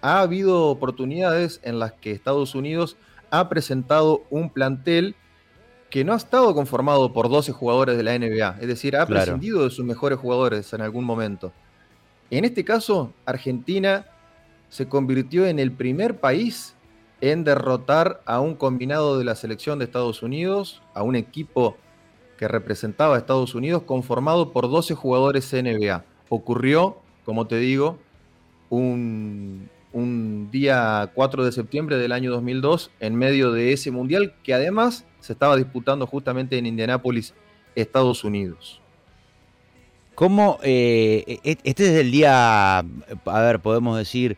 ha 0.02 0.20
habido 0.20 0.66
oportunidades 0.66 1.60
en 1.64 1.80
las 1.80 1.94
que 1.94 2.12
Estados 2.12 2.54
Unidos 2.54 2.98
ha 3.32 3.50
presentado 3.50 4.24
un 4.30 4.50
plantel 4.50 5.16
que 5.90 6.04
no 6.04 6.14
ha 6.14 6.18
estado 6.18 6.54
conformado 6.54 7.14
por 7.14 7.30
12 7.30 7.52
jugadores 7.52 7.98
de 7.98 8.04
la 8.04 8.18
NBA, 8.18 8.58
es 8.62 8.68
decir, 8.68 8.96
ha 8.96 9.06
prescindido 9.06 9.64
de 9.64 9.70
sus 9.70 9.86
mejores 9.86 10.20
jugadores 10.20 10.72
en 10.74 10.82
algún 10.82 11.06
momento. 11.06 11.54
En 12.30 12.44
este 12.46 12.64
caso, 12.64 13.14
Argentina 13.26 14.06
se 14.70 14.88
convirtió 14.88 15.46
en 15.48 15.58
el 15.58 15.72
primer 15.72 16.20
país 16.20 16.75
en 17.32 17.44
derrotar 17.44 18.22
a 18.25 18.39
un 18.39 18.55
combinado 18.55 19.17
de 19.17 19.25
la 19.25 19.36
selección 19.36 19.79
de 19.79 19.86
Estados 19.86 20.22
Unidos, 20.22 20.82
a 20.94 21.01
un 21.01 21.15
equipo 21.15 21.75
que 22.38 22.48
representaba 22.48 23.15
a 23.15 23.17
Estados 23.17 23.55
Unidos 23.55 23.84
conformado 23.84 24.51
por 24.51 24.70
12 24.70 24.94
jugadores 24.94 25.51
NBA. 25.51 26.03
Ocurrió, 26.29 26.98
como 27.24 27.48
te 27.48 27.58
digo, 27.58 27.98
un, 28.70 29.70
un 29.91 30.50
día 30.51 31.10
4 31.15 31.46
de 31.46 31.51
septiembre 31.51 31.98
del 31.98 32.12
año 32.12 32.29
2002 32.32 32.91
en 33.00 33.15
medio 33.15 33.51
de 33.51 33.74
ese 33.74 33.89
mundial 33.89 34.36
que 34.44 34.53
además 34.53 35.05
se 35.20 35.34
estaba 35.34 35.55
disputando 35.55 36.05
justamente 36.05 36.58
en 36.58 36.67
Indianápolis, 36.67 37.34
Estados 37.75 38.24
Unidos. 38.24 38.82
¿Cómo 40.13 40.60
eh, 40.62 41.39
e-, 41.44 41.58
este 41.63 41.86
es 41.86 42.00
el 42.00 42.12
día, 42.12 42.79
a 42.79 43.41
ver, 43.41 43.60
podemos 43.62 43.98
decir, 43.98 44.38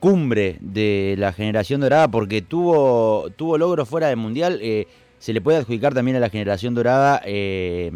cumbre 0.00 0.58
de 0.60 1.14
la 1.18 1.32
generación 1.32 1.80
dorada 1.80 2.08
porque 2.08 2.42
tuvo, 2.42 3.30
tuvo 3.36 3.58
logros 3.58 3.88
fuera 3.88 4.08
del 4.08 4.16
mundial? 4.16 4.58
Eh, 4.62 4.86
se 5.18 5.32
le 5.32 5.40
puede 5.40 5.58
adjudicar 5.58 5.94
también 5.94 6.16
a 6.16 6.20
la 6.20 6.30
generación 6.30 6.74
dorada 6.74 7.20
eh, 7.24 7.90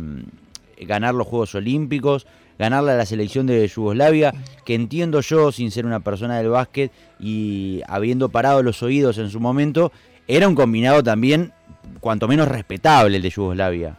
ganar 0.81 1.15
los 1.15 1.27
Juegos 1.27 1.55
Olímpicos, 1.55 2.27
ganarle 2.59 2.93
a 2.93 2.97
la 2.97 3.07
selección 3.07 3.47
de 3.47 3.67
Yugoslavia, 3.67 4.35
que 4.65 4.75
entiendo 4.75 5.21
yo, 5.21 5.53
sin 5.53 5.71
ser 5.71 5.87
una 5.87 6.01
persona 6.01 6.39
del 6.39 6.49
básquet 6.49 6.93
y 7.19 7.83
habiendo 7.89 8.29
parado 8.29 8.63
los 8.63 8.83
oídos 8.83 9.19
en 9.19 9.31
su 9.31 9.41
momento, 9.41 9.93
era 10.29 10.49
un 10.49 10.55
combinado 10.55 11.03
también, 11.03 11.53
cuanto 12.01 12.29
menos 12.29 12.49
respetable 12.49 13.17
el 13.17 13.23
de 13.23 13.31
Yugoslavia. 13.31 13.99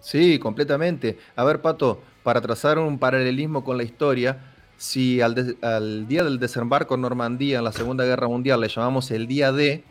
Sí, 0.00 0.38
completamente. 0.38 1.18
A 1.36 1.44
ver, 1.44 1.60
Pato, 1.60 2.00
para 2.22 2.40
trazar 2.40 2.78
un 2.78 2.98
paralelismo 2.98 3.64
con 3.64 3.76
la 3.76 3.82
historia, 3.82 4.38
si 4.78 5.20
al, 5.20 5.58
al 5.60 6.08
día 6.08 6.24
del 6.24 6.38
desembarco 6.38 6.94
en 6.94 7.02
Normandía 7.02 7.58
en 7.58 7.64
la 7.64 7.72
Segunda 7.72 8.04
Guerra 8.04 8.28
Mundial 8.28 8.60
le 8.60 8.68
llamamos 8.68 9.10
el 9.10 9.26
día 9.26 9.52
D, 9.52 9.84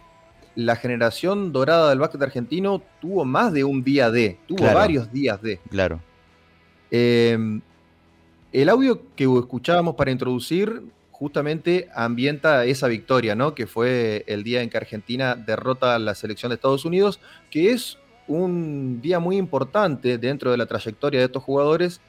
la 0.56 0.75
generación 0.75 1.51
dorada 1.53 1.89
del 1.89 2.00
básquet 2.00 2.22
argentino 2.24 2.82
tuvo 3.00 3.25
más 3.25 3.53
de 3.53 3.63
un 3.63 3.84
día 3.84 4.10
D, 4.10 4.39
tuvo 4.48 4.63
varios 4.74 5.12
días 5.12 5.39
D. 5.41 5.60
Claro. 5.70 6.01
Em, 6.89 7.62
el 8.51 8.70
audio 8.70 9.01
que 9.15 9.25
escuchábamos 9.25 9.96
para 9.96 10.10
introducir 10.10 10.82
justamente 11.12 11.89
ambienta 11.94 12.65
esa 12.65 12.88
victoria, 12.88 13.36
¿no? 13.36 13.53
Que 13.53 13.67
fue 13.67 14.24
el 14.25 14.44
día 14.44 14.62
en 14.62 14.70
que 14.70 14.77
Argentina 14.77 15.36
derrota 15.36 15.96
a 15.96 16.00
la 16.00 16.15
selección 16.15 16.50
de 16.50 16.56
Estados 16.56 16.86
Unidos, 16.86 17.20
que 17.51 17.72
es 17.72 17.98
un 18.27 19.01
día 19.01 19.20
muy 19.20 19.38
importante 19.38 20.17
dentro 20.17 20.50
de 20.51 20.58
la 20.58 20.65
trayectoria 20.65 21.20
de 21.20 21.25
estos 21.25 21.44
jugadores, 21.44 22.01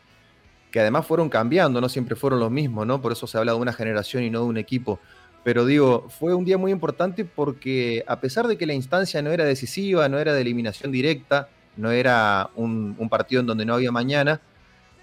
además 0.78 1.06
fueron 1.06 1.28
cambiando, 1.28 1.80
no 1.80 1.88
siempre 1.88 2.16
fueron 2.16 2.40
los 2.40 2.50
mismos, 2.50 2.87
¿no? 2.87 3.00
Por 3.00 3.12
eso 3.12 3.26
se 3.26 3.38
habla 3.38 3.52
de 3.52 3.58
una 3.58 3.73
generación 3.73 4.23
y 4.23 4.30
no 4.30 4.40
de 4.40 4.47
un 4.47 4.58
equipo. 4.58 4.99
Pero 5.44 5.64
digo, 5.64 6.06
fue 6.11 6.35
un 6.35 6.44
día 6.44 6.58
muy 6.58 6.73
importante 6.73 7.25
porque 7.25 8.04
a 8.06 8.20
pesar 8.20 8.47
de 8.47 8.58
que 8.58 8.66
la 8.66 8.75
instancia 8.75 9.23
no 9.23 9.30
era 9.30 9.44
decisiva, 9.44 10.08
no 10.08 10.18
era 10.18 10.35
de 10.35 10.40
eliminación 10.40 10.92
directa, 10.92 11.49
no 11.76 11.90
era 11.90 12.50
un, 12.56 12.97
partido 13.08 13.40
en 13.40 13.47
donde 13.47 13.64
no 13.64 13.75
había 13.75 13.92
mañana, 13.92 14.40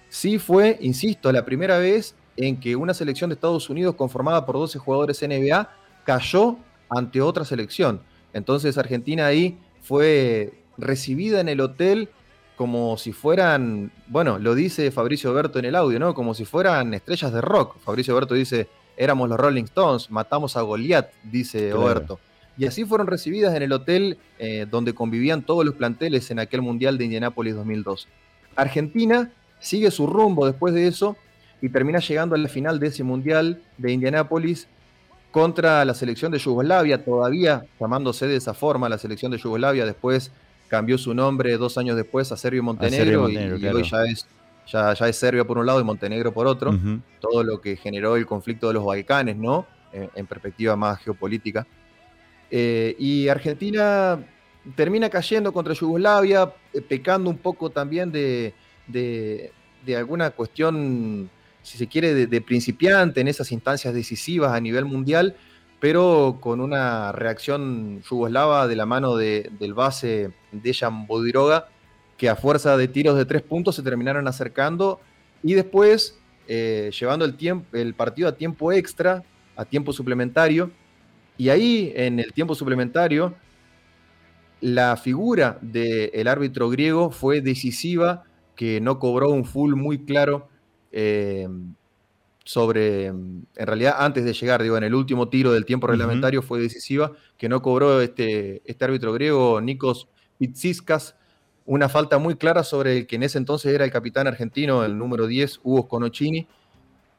sí 0.10 0.38
fue, 0.38 0.78
insisto, 0.82 1.32
la 1.32 1.46
primera 1.46 1.78
vez 1.78 2.16
en 2.38 2.60
que 2.60 2.76
una 2.76 2.94
selección 2.94 3.30
de 3.30 3.36
Estados 3.36 3.70
Unidos 3.70 3.96
conformada 3.96 4.46
por 4.46 4.56
12 4.56 4.78
jugadores 4.78 5.22
NBA 5.22 5.70
cayó 6.04 6.58
ante 6.90 7.22
otra 7.22 7.46
selección. 7.46 8.02
Entonces 8.34 8.78
Argentina 8.78 9.26
ahí 9.26 9.58
fue 9.82 10.54
recibida 10.78 11.40
en 11.40 11.50
el 11.50 11.62
hotel 11.62 12.10
como 12.56 12.98
si 12.98 13.12
fueran, 13.12 13.92
bueno, 14.08 14.40
lo 14.40 14.56
dice 14.56 14.92
Fabricio 14.92 15.34
Berto 15.34 15.60
en 15.60 15.66
el 15.66 15.76
audio, 15.76 16.00
¿no? 16.00 16.14
Como 16.14 16.34
si 16.34 16.46
fueran 16.46 16.94
estrellas 16.94 17.34
de 17.34 17.42
rock. 17.42 17.78
Fabricio 17.80 18.16
Berto 18.16 18.34
dice, 18.34 18.68
éramos 18.98 19.30
los 19.30 19.40
Rolling 19.40 19.66
Stones, 19.66 20.10
matamos 20.10 20.56
a 20.56 20.62
Goliath, 20.62 21.12
dice 21.24 21.74
Oberto. 21.74 22.20
Y 22.58 22.66
así 22.66 22.86
fueron 22.86 23.08
recibidas 23.08 23.54
en 23.56 23.64
el 23.64 23.74
hotel 23.74 24.18
eh, 24.40 24.66
donde 24.70 24.94
convivían 24.94 25.44
todos 25.44 25.66
los 25.66 25.76
planteles 25.76 26.32
en 26.32 26.40
aquel 26.40 26.62
Mundial 26.62 26.98
de 26.98 27.06
Indianápolis 27.06 27.56
2002. 27.56 28.08
Argentina 28.56 29.30
sigue 29.60 29.92
su 29.92 30.08
rumbo 30.08 30.46
después 30.46 30.74
de 30.74 30.88
eso 30.88 31.18
y 31.62 31.70
termina 31.70 32.00
llegando 32.00 32.36
a 32.36 32.38
la 32.38 32.48
final 32.48 32.80
de 32.80 32.88
ese 32.88 33.04
Mundial 33.04 33.62
de 33.78 33.92
Indianápolis 33.92 34.68
contra 35.32 35.84
la 35.84 35.94
selección 35.94 36.32
de 36.32 36.38
Yugoslavia, 36.38 37.04
todavía 37.04 37.66
llamándose 37.78 38.26
de 38.26 38.38
esa 38.38 38.54
forma 38.54 38.88
la 38.88 38.98
selección 38.98 39.34
de 39.34 39.38
Yugoslavia, 39.38 39.86
después 39.86 40.32
cambió 40.68 40.98
su 40.98 41.14
nombre 41.14 41.58
dos 41.58 41.78
años 41.78 41.96
después 41.96 42.32
a 42.32 42.38
Serbio 42.38 42.64
Montenegro, 42.64 43.30
y, 43.30 43.38
hoy 43.38 43.84
ya 43.84 44.04
es 44.06 44.28
ya, 44.68 44.92
es 44.92 45.16
Serbia 45.16 45.46
por 45.46 45.58
un 45.58 45.66
lado 45.66 45.80
y 45.80 45.84
Montenegro 45.84 46.34
por 46.34 46.48
otro, 46.48 46.78
todo 47.20 47.44
lo 47.44 47.62
que 47.62 47.76
generó 47.76 48.16
el 48.16 48.26
conflicto 48.26 48.68
de 48.68 48.74
los 48.74 48.86
Balcanes, 48.86 49.38
¿no? 49.38 49.66
En, 49.94 50.26
perspectiva 50.26 50.76
más 50.76 51.00
geopolítica. 51.00 51.66
Eh, 52.52 52.96
y 53.00 53.28
Argentina 53.30 54.20
termina 54.76 55.10
cayendo 55.10 55.54
contra 55.54 55.74
Yugoslavia, 55.74 56.52
eh, 56.74 56.82
pecando 56.82 57.30
un 57.30 57.38
poco 57.38 57.70
también 57.70 58.12
de, 58.12 58.54
alguna 59.96 60.32
cuestión, 60.32 61.30
si 61.62 61.78
se 61.78 61.88
quiere, 61.88 62.28
de, 62.28 62.42
principiante 62.42 63.22
en 63.22 63.28
esas 63.28 63.52
instancias 63.52 63.94
decisivas 63.94 64.52
a 64.52 64.60
nivel 64.60 64.86
mundial, 64.86 65.36
pero 65.80 66.38
con 66.40 66.62
una 66.62 67.12
reacción 67.12 68.02
yugoslava 68.10 68.68
de 68.68 68.76
la 68.76 68.86
mano 68.86 69.16
del 69.16 69.74
base 69.74 70.32
Dejan 70.52 71.08
Bodiroga, 71.08 71.68
que 72.18 72.30
a 72.30 72.36
fuerza 72.36 72.78
de 72.78 72.88
tiros 72.88 73.18
de 73.18 73.26
tres 73.26 73.42
puntos 73.42 73.76
se 73.76 73.84
terminaron 73.84 74.28
acercando 74.28 75.00
y 75.44 75.54
después 75.54 76.18
eh, 76.48 76.92
llevando 76.98 77.26
el, 77.26 77.36
tiempo, 77.36 77.76
el 77.76 77.94
partido 77.94 78.30
a 78.30 78.36
tiempo 78.36 78.72
extra, 78.72 79.24
a 79.56 79.66
tiempo 79.66 79.94
suplementario. 79.94 80.72
Y 81.38 81.50
ahí, 81.50 81.92
en 81.96 82.20
el 82.20 82.32
tiempo 82.34 82.56
suplementario, 82.56 83.36
la 84.62 84.96
figura 84.96 85.58
del 85.62 86.28
árbitro 86.28 86.70
griego 86.70 87.12
fue 87.12 87.42
decisiva, 87.42 88.24
que 88.56 88.80
no 88.80 89.00
cobró 89.00 89.30
un 89.32 89.44
full 89.44 89.76
muy 89.76 90.06
claro 90.06 90.48
eh, 90.92 91.48
sobre, 92.46 93.08
en 93.08 93.48
realidad 93.56 93.96
antes 93.98 94.24
de 94.24 94.32
llegar, 94.34 94.62
digo, 94.62 94.78
en 94.78 94.84
el 94.84 94.94
último 94.94 95.30
tiro 95.30 95.52
del 95.52 95.66
tiempo 95.66 95.88
reglamentario 95.88 96.44
fue 96.44 96.62
decisiva, 96.62 97.12
que 97.38 97.50
no 97.50 97.62
cobró 97.62 98.02
este, 98.02 98.62
este 98.66 98.86
árbitro 98.86 99.12
griego, 99.14 99.60
Nikos 99.60 100.08
Pitsiskas, 100.38 101.16
una 101.66 101.90
falta 101.90 102.20
muy 102.20 102.36
clara 102.36 102.64
sobre 102.64 103.00
el 103.00 103.08
que 103.08 103.16
en 103.16 103.24
ese 103.24 103.40
entonces 103.40 103.74
era 103.74 103.84
el 103.84 103.92
capitán 103.92 104.28
argentino, 104.28 104.86
el 104.86 104.98
número 104.98 105.26
10, 105.26 105.62
Hugo 105.64 105.88
Conocini. 105.88 106.48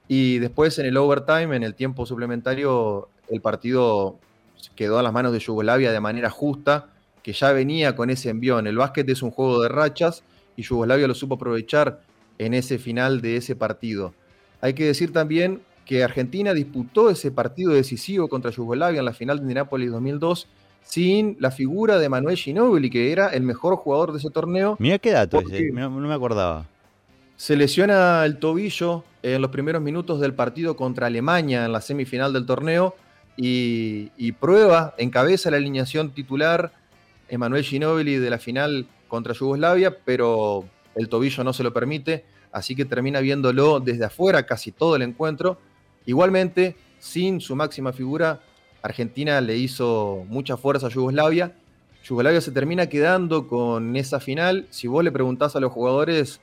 Y 0.07 0.39
después 0.39 0.79
en 0.79 0.87
el 0.87 0.97
overtime, 0.97 1.57
en 1.57 1.65
el 1.65 1.75
tiempo 1.75 2.07
suplementario, 2.07 3.09
el 3.29 3.41
partido 3.41 4.21
quedó 4.77 5.01
a 5.01 5.03
las 5.03 5.13
manos 5.13 5.33
de 5.33 5.41
Yugoslavia 5.41 5.91
de 5.91 5.99
manera 5.99 6.31
justa, 6.31 6.91
que 7.25 7.33
ya 7.33 7.51
venía 7.51 7.97
con 7.97 8.11
ese 8.11 8.31
envión. 8.31 8.69
El 8.69 8.77
básquet 8.77 9.09
es 9.09 9.23
un 9.23 9.33
juego 9.33 9.61
de 9.61 9.69
rachas 9.69 10.23
y 10.55 10.63
Yugoslavia 10.63 11.09
lo 11.09 11.15
supo 11.15 11.35
aprovechar 11.35 12.01
en 12.39 12.55
ese 12.55 12.79
final 12.79 13.21
de 13.21 13.39
ese 13.39 13.57
partido. 13.57 14.15
Hay 14.61 14.75
que 14.75 14.85
decir 14.85 15.13
también 15.13 15.63
que 15.85 16.03
Argentina 16.03 16.53
disputó 16.53 17.11
ese 17.11 17.31
partido 17.31 17.73
decisivo 17.73 18.29
contra 18.29 18.51
Yugoslavia 18.51 18.99
en 18.99 19.05
la 19.05 19.13
final 19.13 19.39
de 19.39 19.43
Indianápolis 19.43 19.91
2002 19.91 20.49
sin 20.87 21.37
la 21.41 21.51
figura 21.51 21.99
de 21.99 22.09
Manuel 22.09 22.37
Ginóbili, 22.37 22.91
que 22.91 23.11
era 23.11 23.29
el 23.29 23.43
mejor 23.43 23.77
jugador 23.77 24.13
de 24.13 24.19
ese 24.19 24.31
torneo. 24.31 24.77
Mira 24.79 24.99
qué 24.99 25.11
dato 25.11 25.41
ese, 25.41 25.71
no, 25.73 25.91
me 25.91 26.15
acordaba. 26.15 26.67
Se 27.37 27.57
lesiona 27.57 28.25
el 28.25 28.39
tobillo 28.39 29.05
en 29.23 29.43
los 29.43 29.51
primeros 29.51 29.83
minutos 29.83 30.21
del 30.21 30.33
partido 30.33 30.77
contra 30.77 31.09
Alemania 31.09 31.65
en 31.65 31.73
la 31.73 31.81
semifinal 31.81 32.33
del 32.33 32.47
torneo 32.47 32.95
y, 33.37 34.33
prueba, 34.41 34.95
encabeza 34.97 35.51
la 35.51 35.59
alineación 35.59 36.11
titular 36.11 36.73
Emanuel 37.29 37.65
Ginóbili 37.65 38.17
de 38.17 38.31
la 38.31 38.39
final 38.39 38.87
contra 39.09 39.35
Yugoslavia, 39.35 39.97
pero 40.05 40.65
el 40.95 41.09
tobillo 41.09 41.45
no 41.45 41.53
se 41.53 41.65
lo 41.65 41.73
permite, 41.73 42.25
así 42.57 42.75
que 42.75 42.85
termina 42.85 43.21
viéndolo 43.21 43.81
desde 43.81 44.07
afuera 44.07 44.47
casi 44.47 44.73
todo 44.73 44.97
el 44.97 45.03
encuentro. 45.03 45.59
Igualmente, 46.07 46.77
sin 46.99 47.41
su 47.41 47.55
máxima 47.55 47.93
figura, 47.93 48.41
Argentina 48.83 49.41
le 49.41 49.57
hizo 49.57 50.25
mucha 50.29 50.57
fuerza 50.57 50.87
a 50.87 50.91
Yugoslavia. 50.91 51.53
Yugoslavia 52.03 52.41
se 52.41 52.53
termina 52.53 52.87
quedando 52.87 53.47
con 53.47 53.95
esa 53.97 54.21
final. 54.21 54.67
Si 54.71 54.89
vos 54.89 55.05
le 55.05 55.13
preguntás 55.13 55.55
a 55.57 55.61
los 55.61 55.73
jugadores, 55.73 56.41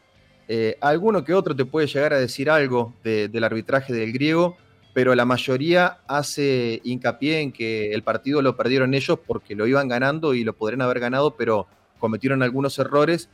Eh, 0.49 0.75
alguno 0.81 1.23
que 1.23 1.33
otro 1.33 1.55
te 1.55 1.63
puede 1.63 1.87
llegar 1.87 2.11
a 2.11 2.19
decir 2.19 2.49
algo 2.49 2.93
del 3.01 3.43
arbitraje 3.45 3.93
del 3.93 4.11
griego, 4.11 4.57
pero 4.93 5.15
la 5.15 5.23
mayoría 5.23 5.99
hace 6.05 6.81
hincapié 6.83 7.39
en 7.39 7.53
que 7.53 7.93
el 7.93 8.01
partido 8.03 8.41
lo 8.41 8.57
perdieron 8.57 8.93
ellos 8.93 9.17
porque 9.25 9.55
lo 9.55 9.65
iban 9.67 9.87
ganando 9.87 10.33
y 10.33 10.43
lo 10.43 10.51
podrían 10.51 10.81
haber 10.81 10.99
ganado, 10.99 11.37
pero 11.37 11.65
cometieron 11.97 12.43
algunos 12.43 12.77
errores 12.77 13.29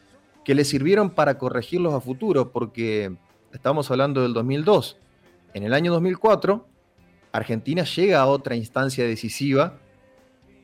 que 0.49 0.55
les 0.55 0.67
sirvieron 0.67 1.11
para 1.11 1.37
corregirlos 1.37 1.93
a 1.93 2.01
futuro, 2.01 2.51
porque 2.51 3.15
estamos 3.53 3.91
hablando 3.91 4.23
del 4.23 4.33
2002. 4.33 4.97
En 5.53 5.61
el 5.61 5.75
año 5.75 5.91
2004, 5.91 6.65
Argentina 7.31 7.83
llega 7.83 8.19
a 8.19 8.25
otra 8.25 8.55
instancia 8.55 9.05
decisiva, 9.05 9.77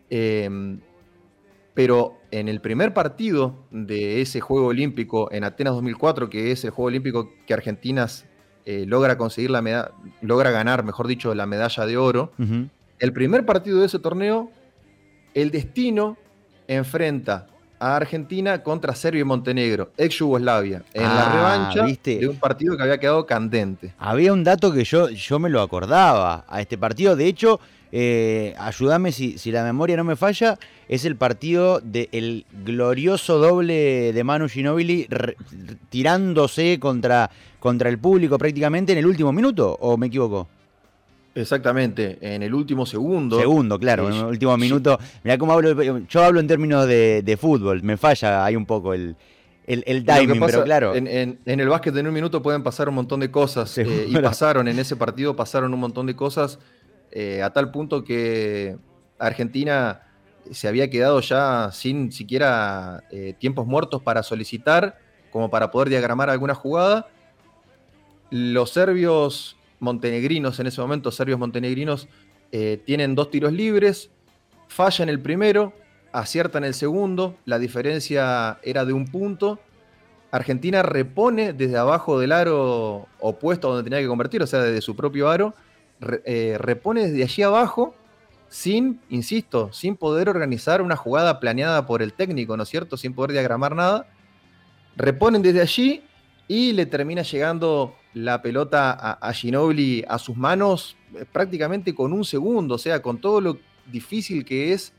em, 0.09 0.79
pero 1.75 2.17
en 2.31 2.47
el 2.47 2.61
primer 2.61 2.95
partido 2.95 3.63
de 3.69 4.21
ese 4.21 4.41
Juego 4.41 4.69
Olímpico 4.69 5.31
en 5.31 5.43
Atenas 5.43 5.75
2004, 5.75 6.31
que 6.31 6.51
es 6.51 6.63
el 6.63 6.71
Juego 6.71 6.87
Olímpico 6.87 7.29
que 7.45 7.53
Argentina 7.53 8.07
eh, 8.65 8.85
logra 8.87 9.19
conseguir 9.19 9.51
la 9.51 9.61
medalla, 9.61 9.91
logra 10.21 10.49
ganar, 10.49 10.83
mejor 10.83 11.05
dicho, 11.05 11.35
la 11.35 11.45
medalla 11.45 11.85
de 11.85 11.95
oro, 11.95 12.31
el 12.97 13.13
primer 13.13 13.45
partido 13.45 13.81
de 13.81 13.85
ese 13.85 13.99
torneo, 13.99 14.49
el 15.35 15.51
destino 15.51 16.17
enfrenta 16.67 17.49
a 17.79 17.95
Argentina 17.95 18.63
contra 18.63 18.95
Serbia 18.95 19.21
y 19.21 19.23
Montenegro, 19.25 19.91
ex 19.97 20.15
Yugoslavia, 20.19 20.83
en 20.93 21.03
la 21.03 21.25
Ah, 21.25 21.33
revancha 21.33 21.85
¿viste? 21.85 22.17
de 22.17 22.27
un 22.27 22.37
partido 22.37 22.75
que 22.77 22.83
había 22.83 22.97
quedado 22.99 23.25
candente. 23.25 23.93
Había 23.97 24.31
un 24.33 24.43
dato 24.43 24.71
que 24.71 24.83
yo, 24.83 25.09
yo 25.09 25.39
me 25.39 25.49
lo 25.49 25.61
acordaba 25.61 26.45
a 26.47 26.61
este 26.61 26.77
partido. 26.77 27.15
De 27.15 27.25
hecho, 27.27 27.59
eh, 27.91 28.53
ayúdame 28.57 29.11
si, 29.11 29.37
si 29.37 29.51
la 29.51 29.63
memoria 29.63 29.95
no 29.97 30.03
me 30.03 30.15
falla, 30.15 30.57
es 30.87 31.05
el 31.05 31.15
partido 31.15 31.79
del 31.81 32.45
glorioso 32.65 33.37
doble 33.39 34.11
de 34.13 34.23
Manu 34.23 34.47
Ginóbili 34.49 35.07
re- 35.09 35.35
tirándose 35.89 36.79
contra, 36.79 37.29
contra 37.59 37.89
el 37.89 37.97
público 37.97 38.37
prácticamente 38.37 38.91
en 38.91 38.99
el 38.99 39.05
último 39.05 39.31
minuto, 39.31 39.77
¿o 39.79 39.97
me 39.97 40.07
equivoco? 40.07 40.47
Exactamente, 41.35 42.17
en 42.21 42.43
el 42.43 42.53
último 42.53 42.85
segundo. 42.85 43.37
Segundo, 43.37 43.77
claro, 43.77 44.07
en 44.09 44.15
el 44.15 44.23
último 44.23 44.57
minuto. 44.57 44.97
Mirá 45.23 45.37
cómo 45.37 45.51
hablo, 45.53 45.81
yo 46.07 46.23
hablo 46.23 46.39
en 46.39 46.47
términos 46.47 46.87
de, 46.87 47.21
de 47.23 47.37
fútbol, 47.37 47.83
me 47.83 47.97
falla 47.97 48.45
ahí 48.45 48.55
un 48.55 48.65
poco 48.65 48.93
el, 48.93 49.17
el, 49.65 49.83
timing, 50.05 50.39
pasa, 50.39 50.51
pero 50.53 50.63
claro. 50.63 50.95
En, 50.95 51.07
en- 51.07 51.39
en 51.45 51.59
el 51.59 51.67
básquet 51.67 51.95
en 51.97 52.07
un 52.07 52.13
minuto 52.13 52.41
pueden 52.41 52.63
pasar 52.63 52.87
un 52.87 52.95
montón 52.95 53.19
de 53.19 53.29
cosas. 53.31 53.77
eh, 53.77 54.05
y 54.07 54.15
pasaron 54.17 54.67
en 54.69 54.79
ese 54.79 54.95
partido, 54.95 55.35
pasaron 55.35 55.73
un 55.73 55.79
montón 55.79 56.05
de 56.05 56.15
cosas. 56.15 56.57
eh, 57.11 57.41
a 57.43 57.49
tal 57.51 57.69
punto 57.71 58.03
que 58.03 58.77
Argentina 59.19 60.01
se 60.51 60.67
había 60.67 60.89
quedado 60.89 61.19
ya 61.21 61.69
sin 61.73 62.11
siquiera 62.11 63.03
eh, 63.11 63.33
tiempos 63.39 63.65
muertos 63.67 64.01
para 64.03 64.21
solicitar, 64.23 64.97
como 65.31 65.49
para 65.49 65.69
poder 65.71 65.89
diagramar 65.89 66.29
alguna 66.29 66.55
jugada. 66.55 67.07
Los 68.31 68.71
serbios 68.71 69.55
montenegrinos 69.79 70.59
en 70.59 70.67
ese 70.67 70.81
momento, 70.81 71.11
serbios 71.11 71.39
montenegrinos, 71.39 72.07
eh, 72.51 72.81
tienen 72.85 73.15
dos 73.15 73.31
tiros 73.31 73.51
libres, 73.53 74.09
fallan 74.67 75.09
el 75.09 75.19
primero, 75.19 75.73
aciertan 76.11 76.63
el 76.63 76.73
segundo, 76.73 77.35
la 77.45 77.59
diferencia 77.59 78.59
era 78.63 78.85
de 78.85 78.93
un 78.93 79.05
punto. 79.05 79.59
Argentina 80.31 80.83
repone 80.83 81.53
desde 81.53 81.77
abajo 81.77 82.19
del 82.19 82.31
aro 82.31 83.07
opuesto 83.19 83.67
a 83.67 83.75
donde 83.75 83.89
tenía 83.89 84.01
que 84.01 84.07
convertir, 84.07 84.41
o 84.41 84.47
sea, 84.47 84.61
desde 84.61 84.81
su 84.81 84.95
propio 84.95 85.29
aro, 85.29 85.53
eh, 86.25 86.57
repone 86.59 87.07
desde 87.07 87.23
allí 87.23 87.43
abajo 87.43 87.95
sin, 88.47 89.01
insisto, 89.09 89.71
sin 89.73 89.95
poder 89.95 90.29
organizar 90.29 90.81
una 90.81 90.95
jugada 90.95 91.39
planeada 91.39 91.85
por 91.85 92.01
el 92.01 92.13
técnico, 92.13 92.55
¿no 92.55 92.63
es 92.63 92.69
cierto? 92.69 92.95
Sin 92.97 93.13
poder 93.13 93.31
diagramar 93.31 93.75
nada. 93.75 94.07
Reponen 94.95 95.41
desde 95.41 95.61
allí 95.61 96.03
y 96.47 96.71
le 96.73 96.85
termina 96.85 97.21
llegando 97.21 97.95
la 98.15 98.41
pelota 98.41 98.91
a, 98.91 99.33
Ginobili 99.33 100.03
a 100.07 100.17
sus 100.17 100.37
manos 100.37 100.95
eh, 101.13 101.25
prácticamente 101.29 101.93
con 101.93 102.13
un 102.13 102.23
segundo, 102.23 102.75
o 102.75 102.77
sea, 102.77 103.01
con 103.01 103.17
todo 103.17 103.41
lo 103.41 103.57
difícil 103.91 104.45
que 104.45 104.71
es 104.71 104.93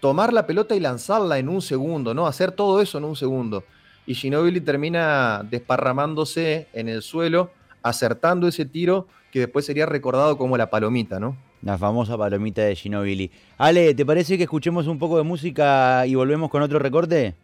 tomar 0.00 0.32
la 0.32 0.46
pelota 0.46 0.74
y 0.74 0.80
lanzarla 0.80 1.38
en 1.38 1.50
un 1.50 1.60
segundo, 1.60 2.14
¿no? 2.14 2.26
Hacer 2.26 2.52
todo 2.52 2.80
eso 2.80 2.96
en 2.98 3.04
un 3.04 3.16
segundo. 3.16 3.64
Y 4.06 4.14
Ginobili 4.14 4.62
termina 4.62 5.46
desparramándose 5.48 6.66
en 6.72 6.88
el 6.88 7.02
suelo, 7.02 7.50
acertando 7.82 8.48
ese 8.48 8.64
tiro 8.64 9.08
que 9.30 9.40
después 9.40 9.66
sería 9.66 9.84
recordado 9.84 10.38
como 10.38 10.56
la 10.56 10.70
palomita, 10.70 11.20
¿no? 11.20 11.36
La 11.60 11.76
famosa 11.76 12.16
palomita 12.16 12.62
de 12.62 12.74
Ginobili. 12.76 13.30
Ale, 13.58 13.94
¿te 13.94 14.06
parece 14.06 14.38
que 14.38 14.44
escuchemos 14.44 14.86
un 14.86 14.98
poco 14.98 15.18
de 15.18 15.22
música 15.22 16.06
y 16.06 16.14
volvemos 16.14 16.50
con 16.50 16.62
otro 16.62 16.78
recorte? 16.78 17.34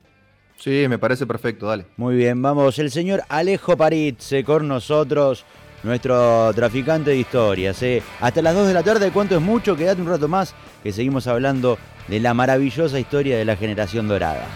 Sí, 0.61 0.87
me 0.89 0.99
parece 0.99 1.27
perfecto, 1.27 1.67
dale. 1.67 1.87
Muy 1.97 2.17
bien, 2.17 2.41
vamos. 2.43 2.79
El 2.79 2.91
señor 2.91 3.23
Alejo 3.31 3.79
Paritze 3.79 4.45
con 4.45 4.69
nosotros, 4.69 5.45
nuestro 5.83 6.53
traficante 6.53 7.11
de 7.11 7.17
historias. 7.17 7.83
¿eh? 7.83 8.03
Hasta 8.21 8.43
las 8.43 8.55
2 8.55 8.69
de 8.69 8.75
la 8.75 8.83
tarde, 8.83 9.11
¿cuánto 9.11 9.37
es 9.37 9.41
mucho? 9.41 9.75
Quédate 9.75 10.03
un 10.03 10.09
rato 10.09 10.29
más, 10.29 10.55
que 10.83 10.93
seguimos 10.93 11.27
hablando 11.27 11.79
de 12.09 12.21
la 12.21 12.35
maravillosa 12.35 13.01
historia 13.01 13.39
de 13.39 13.47
la 13.47 13.57
generación 13.57 14.07
dorada. 14.07 14.47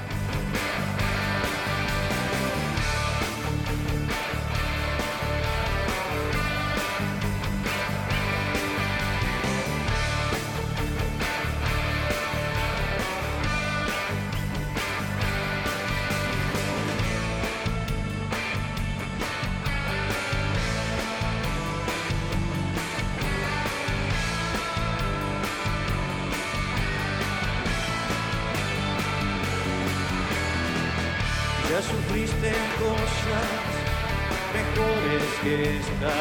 Sufriste 32.15 32.53
cosas 32.79 33.65
mejores 34.55 35.25
que 35.43 35.79
esta. 35.79 36.15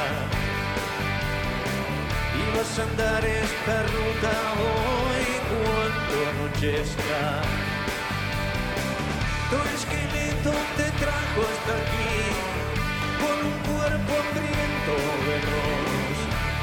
Y 2.33 2.57
vas 2.57 2.79
a 2.79 2.81
andar 2.81 3.23
esta 3.23 3.83
ruta 3.93 4.33
hoy 4.57 5.25
cuando 5.51 6.15
anochezca. 6.31 7.43
Tu 9.51 9.57
esqueleto 9.75 10.53
te 10.77 10.87
trajo 10.97 11.39
hasta 11.51 11.73
aquí 11.83 12.17
con 13.21 13.37
un 13.51 13.57
cuerpo 13.69 14.11
hambriento 14.17 14.93
veloz. 15.29 16.17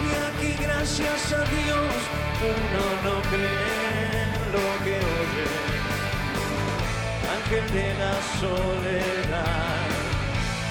Y 0.06 0.10
aquí 0.26 0.50
gracias 0.60 1.32
a 1.34 1.44
Dios 1.44 1.94
uno 2.42 2.84
no 3.04 3.22
cree 3.30 4.26
lo 4.50 4.84
que 4.84 4.96
oye 4.96 5.69
ángel 7.50 7.72
de 7.72 7.94
la 7.94 8.14
soledad 8.38 9.88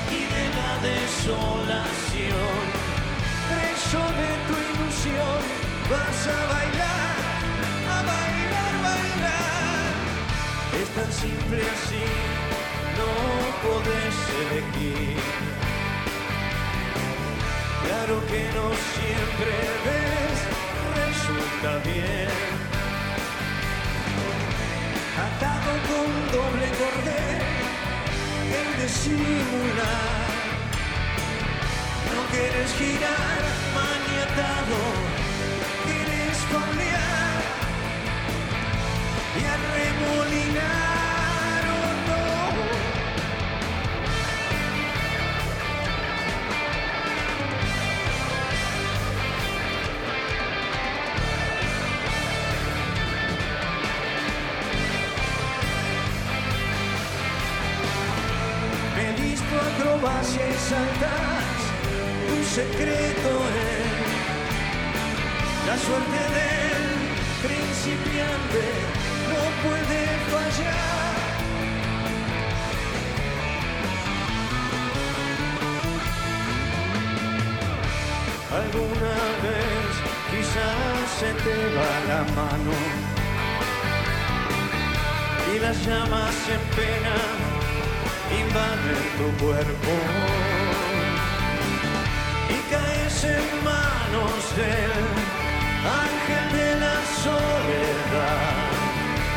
y 0.09 0.21
de 0.35 0.45
la 0.59 0.71
desolación. 0.87 2.63
Preso 3.49 3.99
de 4.19 4.29
tu 4.47 4.53
ilusión, 4.71 5.39
vas 5.89 6.27
a 6.27 6.39
bailar, 6.53 7.15
a 7.89 7.99
bailar, 8.11 8.73
bailar. 8.87 9.91
Es 10.81 10.89
tan 10.95 11.11
simple 11.11 11.61
así, 11.75 12.05
no 12.99 13.11
podés 13.65 14.17
elegir. 14.41 15.17
Claro 17.83 18.15
que 18.27 18.43
no 18.55 18.67
siempre 18.95 19.51
ves, 19.85 20.39
resulta 20.95 21.71
bien 21.89 22.68
doble 26.31 26.67
cordel, 26.79 27.41
el 28.59 28.69
disimular. 28.81 30.27
No 32.13 32.21
quieres 32.31 32.71
girar 32.77 33.41
maniatado, 33.79 34.77
quieres 35.85 36.37
faulear 36.51 37.41
y 39.39 39.43
arremolinar 39.55 40.98
saltas 60.69 61.59
un 62.31 62.43
secreto 62.45 63.31
es 63.73 64.09
la 65.67 65.77
suerte 65.85 66.21
del 66.37 66.59
principiante 67.45 68.63
no 69.31 69.41
puede 69.63 70.01
fallar. 70.33 71.19
Alguna 78.61 79.15
vez 79.45 79.91
quizás 80.31 81.03
se 81.19 81.31
te 81.45 81.57
va 81.75 81.93
la 82.11 82.21
mano 82.39 82.75
y 85.53 85.59
las 85.59 85.77
llamas 85.85 86.35
en 86.55 86.63
pena 86.75 87.17
invaden 88.41 89.03
tu 89.17 89.45
cuerpo 89.45 90.58
caes 93.19 93.23
en 93.23 93.63
manos 93.63 94.55
del 94.55 94.91
ángel 95.85 96.45
de 96.57 96.79
la 96.79 96.97
soledad 97.23 98.67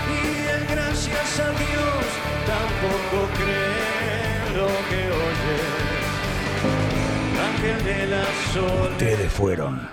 y 0.09 0.49
el 0.49 0.67
gracias 0.67 1.41
a 1.41 1.51
Dios 1.51 2.05
tampoco 2.47 3.29
cree 3.37 4.57
lo 4.57 4.69
que 4.89 5.03
oye. 5.23 5.61
Ángel 7.49 7.79
de 7.85 8.07
la 8.07 8.25
soledad. 8.53 8.91
Ustedes 8.93 9.33
fueron 9.33 9.89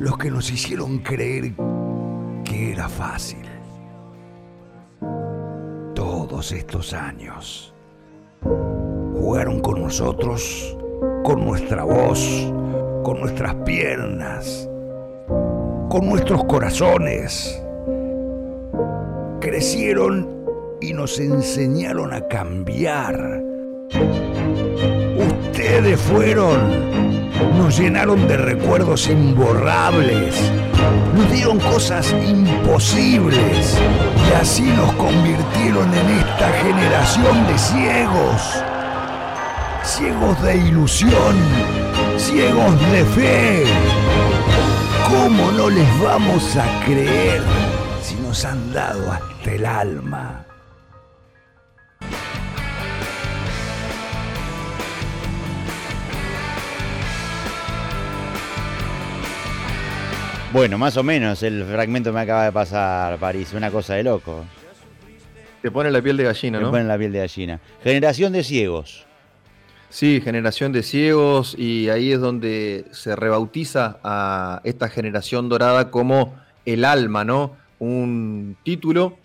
los 0.00 0.18
que 0.18 0.30
nos 0.30 0.50
hicieron 0.50 0.98
creer 0.98 1.52
que 2.44 2.72
era 2.72 2.88
fácil. 2.88 3.46
Todos 5.94 6.52
estos 6.52 6.92
años 6.94 7.72
jugaron 8.42 9.60
con 9.60 9.82
nosotros, 9.82 10.76
con 11.22 11.44
nuestra 11.44 11.84
voz, 11.84 12.18
con 13.04 13.20
nuestras 13.20 13.54
piernas, 13.64 14.68
con 15.88 16.06
nuestros 16.08 16.44
corazones. 16.44 17.62
Crecieron 19.40 20.28
y 20.80 20.92
nos 20.92 21.18
enseñaron 21.20 22.12
a 22.12 22.26
cambiar. 22.26 23.42
Ustedes 25.46 26.00
fueron, 26.00 26.58
nos 27.56 27.78
llenaron 27.78 28.26
de 28.26 28.36
recuerdos 28.36 29.08
imborrables, 29.08 30.50
nos 31.14 31.30
dieron 31.32 31.58
cosas 31.60 32.12
imposibles 32.26 33.78
y 34.28 34.32
así 34.40 34.62
nos 34.62 34.92
convirtieron 34.94 35.88
en 35.94 36.18
esta 36.18 36.48
generación 36.64 37.46
de 37.46 37.58
ciegos. 37.58 38.71
Ciegos 39.84 40.42
de 40.42 40.56
ilusión, 40.56 41.36
ciegos 42.16 42.92
de 42.92 43.04
fe. 43.04 43.64
¿Cómo 45.08 45.50
no 45.50 45.68
les 45.68 46.00
vamos 46.00 46.56
a 46.56 46.84
creer 46.84 47.42
si 48.00 48.14
nos 48.16 48.44
han 48.44 48.72
dado 48.72 49.10
hasta 49.10 49.52
el 49.52 49.66
alma? 49.66 50.46
Bueno, 60.52 60.78
más 60.78 60.96
o 60.96 61.02
menos 61.02 61.42
el 61.42 61.64
fragmento 61.64 62.12
me 62.12 62.20
acaba 62.20 62.44
de 62.44 62.52
pasar, 62.52 63.18
París, 63.18 63.52
una 63.52 63.70
cosa 63.70 63.94
de 63.94 64.04
loco. 64.04 64.44
Te 65.60 65.70
pone 65.70 65.90
la 65.90 66.00
piel 66.00 66.16
de 66.16 66.24
gallina, 66.24 66.60
¿no? 66.60 66.70
ponen 66.70 66.88
la 66.88 66.98
piel 66.98 67.12
de 67.12 67.18
gallina. 67.20 67.60
Generación 67.82 68.32
de 68.32 68.44
ciegos. 68.44 69.06
Sí, 69.92 70.22
generación 70.24 70.72
de 70.72 70.82
ciegos 70.82 71.54
y 71.58 71.90
ahí 71.90 72.12
es 72.12 72.20
donde 72.20 72.86
se 72.92 73.14
rebautiza 73.14 73.98
a 74.02 74.62
esta 74.64 74.88
generación 74.88 75.50
dorada 75.50 75.90
como 75.90 76.34
el 76.64 76.86
alma, 76.86 77.26
¿no? 77.26 77.58
Un 77.78 78.56
título 78.64 79.18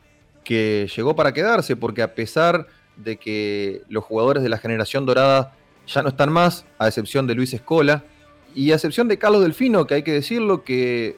que 0.43 0.89
llegó 0.93 1.15
para 1.15 1.31
quedarse 1.31 1.77
porque 1.77 2.01
a 2.01 2.13
pesar 2.13 2.67
de 2.97 3.15
que 3.15 3.83
los 3.87 4.03
jugadores 4.03 4.43
de 4.43 4.49
la 4.49 4.57
generación 4.57 5.05
dorada 5.05 5.53
ya 5.87 6.01
no 6.01 6.09
están 6.09 6.33
más, 6.33 6.65
a 6.79 6.89
excepción 6.89 7.27
de 7.27 7.35
Luis 7.35 7.53
Escola 7.53 8.03
y 8.53 8.71
a 8.71 8.75
excepción 8.75 9.07
de 9.07 9.17
Carlos 9.17 9.43
Delfino, 9.43 9.87
que 9.87 9.93
hay 9.93 10.03
que 10.03 10.11
decirlo 10.11 10.65
que 10.65 11.15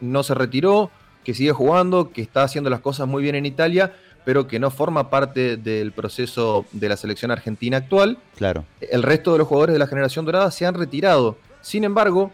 no 0.00 0.22
se 0.22 0.34
retiró, 0.34 0.92
que 1.24 1.34
sigue 1.34 1.50
jugando, 1.50 2.12
que 2.12 2.22
está 2.22 2.44
haciendo 2.44 2.70
las 2.70 2.78
cosas 2.78 3.08
muy 3.08 3.24
bien 3.24 3.34
en 3.34 3.46
Italia, 3.46 3.96
pero 4.24 4.46
que 4.46 4.58
no 4.58 4.70
forma 4.70 5.10
parte 5.10 5.56
del 5.56 5.92
proceso 5.92 6.64
de 6.72 6.88
la 6.88 6.96
selección 6.96 7.30
argentina 7.30 7.78
actual. 7.78 8.18
Claro. 8.36 8.64
El 8.80 9.02
resto 9.02 9.32
de 9.32 9.38
los 9.38 9.48
jugadores 9.48 9.72
de 9.72 9.78
la 9.78 9.86
generación 9.86 10.24
dorada 10.24 10.50
se 10.50 10.66
han 10.66 10.74
retirado. 10.74 11.36
Sin 11.60 11.84
embargo, 11.84 12.30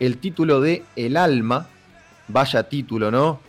el 0.00 0.18
título 0.18 0.60
de 0.60 0.82
El 0.96 1.16
Alma, 1.16 1.68
vaya 2.28 2.64
título, 2.64 3.10
¿no? 3.10 3.40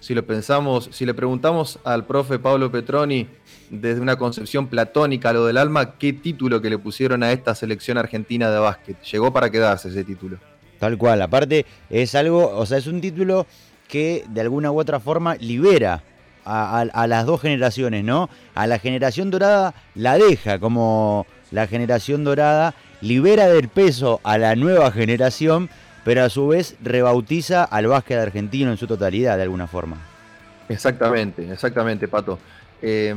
Si 0.00 0.14
lo 0.14 0.24
pensamos, 0.24 0.88
si 0.92 1.04
le 1.04 1.12
preguntamos 1.12 1.78
al 1.84 2.06
profe 2.06 2.38
Pablo 2.38 2.72
Petroni 2.72 3.28
desde 3.68 4.00
una 4.00 4.16
concepción 4.16 4.66
platónica 4.66 5.32
lo 5.34 5.44
del 5.44 5.58
alma, 5.58 5.98
¿qué 5.98 6.14
título 6.14 6.62
que 6.62 6.70
le 6.70 6.78
pusieron 6.78 7.22
a 7.22 7.32
esta 7.32 7.54
selección 7.54 7.98
argentina 7.98 8.50
de 8.50 8.58
básquet? 8.58 9.00
Llegó 9.02 9.30
para 9.30 9.50
quedarse 9.50 9.88
ese 9.88 10.02
título. 10.02 10.38
Tal 10.78 10.96
cual. 10.96 11.20
Aparte, 11.20 11.66
es 11.90 12.14
algo, 12.14 12.48
o 12.56 12.64
sea, 12.64 12.78
es 12.78 12.86
un 12.86 13.02
título 13.02 13.46
que 13.88 14.24
de 14.30 14.40
alguna 14.40 14.72
u 14.72 14.80
otra 14.80 15.00
forma 15.00 15.34
libera 15.34 16.02
a, 16.44 17.06
las 17.06 17.26
dos 17.26 17.40
generaciones, 17.40 18.04
¿no? 18.04 18.28
A 18.54 18.66
la 18.66 18.78
generación 18.78 19.30
dorada 19.30 19.74
la 19.94 20.18
deja 20.18 20.58
como 20.58 21.26
la 21.50 21.66
generación 21.66 22.24
dorada, 22.24 22.74
libera 23.00 23.48
del 23.48 23.68
peso 23.68 24.20
a 24.22 24.38
la 24.38 24.54
nueva 24.56 24.92
generación, 24.92 25.68
pero 26.04 26.24
a 26.24 26.30
su 26.30 26.48
vez 26.48 26.76
rebautiza 26.82 27.64
al 27.64 27.86
básquet 27.86 28.18
argentino 28.18 28.70
en 28.70 28.76
su 28.76 28.86
totalidad, 28.86 29.36
de 29.36 29.42
alguna 29.42 29.66
forma. 29.66 29.96
Exactamente, 30.68 31.50
exactamente, 31.50 32.06
Pato. 32.06 32.38
Eh, 32.82 33.14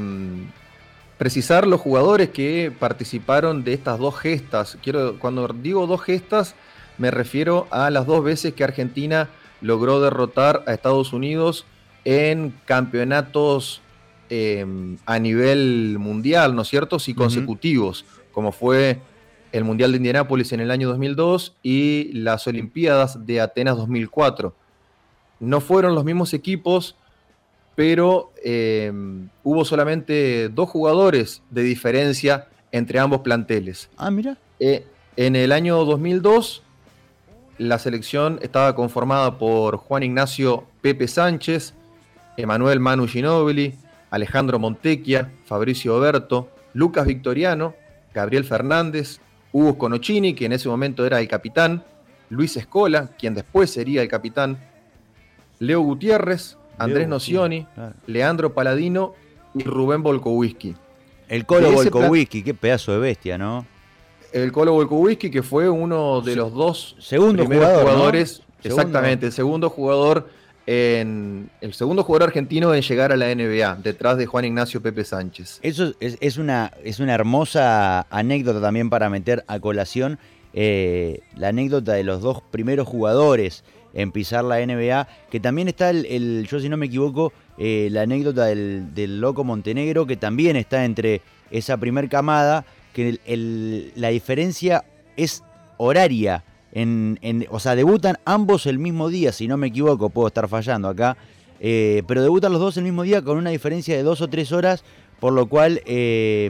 precisar 1.17 1.67
los 1.67 1.79
jugadores 1.79 2.29
que 2.29 2.71
participaron 2.77 3.63
de 3.63 3.73
estas 3.73 3.99
dos 3.99 4.19
gestas. 4.19 4.77
Quiero, 4.81 5.19
cuando 5.19 5.47
digo 5.47 5.88
dos 5.88 6.01
gestas, 6.01 6.55
me 6.97 7.12
refiero 7.12 7.67
a 7.71 7.89
las 7.89 8.05
dos 8.05 8.23
veces 8.23 8.53
que 8.53 8.63
Argentina 8.63 9.29
logró 9.62 10.01
derrotar 10.01 10.63
a 10.67 10.73
Estados 10.73 11.13
Unidos 11.13 11.65
en 12.05 12.53
campeonatos 12.65 13.81
eh, 14.29 14.65
a 15.05 15.19
nivel 15.19 15.97
mundial, 15.99 16.55
¿no 16.55 16.63
es 16.63 16.67
cierto? 16.67 16.99
Sí, 16.99 17.13
consecutivos, 17.13 18.05
como 18.31 18.51
fue 18.51 18.99
el 19.51 19.63
Mundial 19.63 19.91
de 19.91 19.97
Indianápolis 19.97 20.51
en 20.51 20.59
el 20.59 20.71
año 20.71 20.89
2002 20.89 21.55
y 21.61 22.11
las 22.13 22.47
Olimpiadas 22.47 23.25
de 23.25 23.39
Atenas 23.39 23.77
2004. 23.77 24.55
No 25.39 25.61
fueron 25.61 25.93
los 25.93 26.03
mismos 26.03 26.33
equipos, 26.33 26.95
pero 27.75 28.33
eh, 28.43 28.91
hubo 29.43 29.63
solamente 29.63 30.49
dos 30.49 30.69
jugadores 30.69 31.43
de 31.51 31.61
diferencia 31.61 32.47
entre 32.71 32.97
ambos 32.97 33.21
planteles. 33.21 33.89
Ah, 33.95 34.09
mira. 34.09 34.37
Eh, 34.59 34.87
en 35.15 35.35
el 35.35 35.51
año 35.51 35.85
2002, 35.85 36.63
la 37.59 37.77
selección 37.77 38.39
estaba 38.41 38.75
conformada 38.75 39.37
por 39.37 39.77
Juan 39.77 40.01
Ignacio 40.01 40.65
Pepe 40.81 41.07
Sánchez, 41.07 41.75
Emanuel 42.37 42.79
Manu 42.79 43.07
Ginóbili, 43.07 43.75
Alejandro 44.09 44.59
Montequia, 44.59 45.31
Fabricio 45.45 45.95
Oberto, 45.95 46.49
Lucas 46.73 47.05
Victoriano, 47.05 47.73
Gabriel 48.13 48.43
Fernández, 48.43 49.19
Hugo 49.51 49.77
Conocini, 49.77 50.33
que 50.33 50.45
en 50.45 50.53
ese 50.53 50.69
momento 50.69 51.05
era 51.05 51.19
el 51.19 51.27
capitán, 51.27 51.83
Luis 52.29 52.57
Escola, 52.57 53.11
quien 53.17 53.33
después 53.33 53.69
sería 53.69 54.01
el 54.01 54.07
capitán, 54.07 54.57
Leo 55.59 55.81
Gutiérrez, 55.81 56.57
Andrés 56.77 57.01
Leo 57.01 57.09
Nocioni, 57.09 57.67
claro. 57.75 57.95
Leandro 58.07 58.53
Paladino 58.53 59.13
y 59.53 59.63
Rubén 59.63 60.01
Volkowski. 60.01 60.75
El 61.29 61.45
Colo 61.45 61.71
Volkowski, 61.71 62.43
qué 62.43 62.53
pedazo 62.53 62.91
de 62.91 62.99
bestia, 62.99 63.37
¿no? 63.37 63.65
El 64.31 64.51
Colo 64.51 64.73
Volkowski, 64.73 65.29
que 65.29 65.43
fue 65.43 65.69
uno 65.69 66.21
de 66.21 66.35
los 66.35 66.53
dos 66.53 66.95
segundo 66.99 67.45
jugadores, 67.45 68.43
Segundo. 68.61 68.81
exactamente, 68.81 69.27
el 69.27 69.31
segundo 69.31 69.69
jugador 69.69 70.27
en 70.65 71.49
el 71.62 71.73
segundo 71.73 72.04
jugador 72.04 72.30
argentino 72.30 72.73
en 72.73 72.82
llegar 72.82 73.12
a 73.12 73.17
la 73.17 73.34
NBA, 73.34 73.80
detrás 73.84 74.17
de 74.17 74.26
Juan 74.26 74.45
Ignacio 74.45 74.82
Pepe 74.82 75.04
Sánchez. 75.04 75.60
Eso 75.62 75.93
es, 75.99 76.38
una, 76.38 76.71
es 76.84 76.99
una 76.99 77.13
hermosa 77.13 78.08
anécdota 78.10 78.62
también 78.62 78.89
para 78.89 79.10
meter 79.10 79.43
a 79.47 79.60
colación 79.60 80.19
eh, 80.54 81.21
la 81.36 81.49
anécdota 81.49 81.93
de 81.93 82.04
los 82.04 82.21
dos 82.21 82.41
primeros 82.52 82.88
jugadores 82.88 83.63
en 83.93 84.12
pisar 84.12 84.43
la 84.43 84.65
NBA, 84.65 85.08
que 85.30 85.39
también 85.39 85.67
está 85.67 85.89
el, 85.89 86.47
yo 86.49 86.60
si 86.60 86.69
no 86.69 86.78
me 86.78 86.88
equivoco, 86.88 87.34
eh, 87.58 87.89
la 87.91 88.02
anécdota 88.02 88.45
del, 88.45 88.93
del 88.93 89.21
Loco 89.21 89.43
Montenegro, 89.43 90.08
que 90.08 90.15
también 90.15 90.56
está 90.56 90.86
entre 90.86 91.21
esa 91.52 91.78
primer 91.78 92.10
camada, 92.10 92.65
que 92.93 93.91
la 93.95 94.10
diferencia 94.10 94.86
es 95.15 95.43
horaria. 95.78 96.43
En, 96.73 97.19
en- 97.21 97.45
o 97.51 97.59
sea, 97.59 97.75
debutan 97.75 98.17
ambos 98.25 98.65
el 98.65 98.79
mismo 98.79 99.09
día, 99.09 99.31
si 99.31 99.47
no 99.47 99.57
me 99.57 99.67
equivoco, 99.67 100.09
puedo 100.09 100.27
estar 100.27 100.47
fallando 100.47 100.88
acá. 100.89 101.15
eh, 101.59 102.03
pero 102.07 102.21
debutan 102.23 102.51
los 102.51 102.59
dos 102.59 102.75
el 102.77 102.83
mismo 102.83 103.03
día 103.03 103.21
con 103.21 103.38
una 103.38 103.51
diferencia 103.51 103.95
de 103.95 104.03
dos 104.03 104.19
o 104.21 104.27
tres 104.27 104.51
horas, 104.51 104.83
por 105.19 105.31
lo 105.33 105.45
cual 105.47 105.81
eh, 105.86 106.49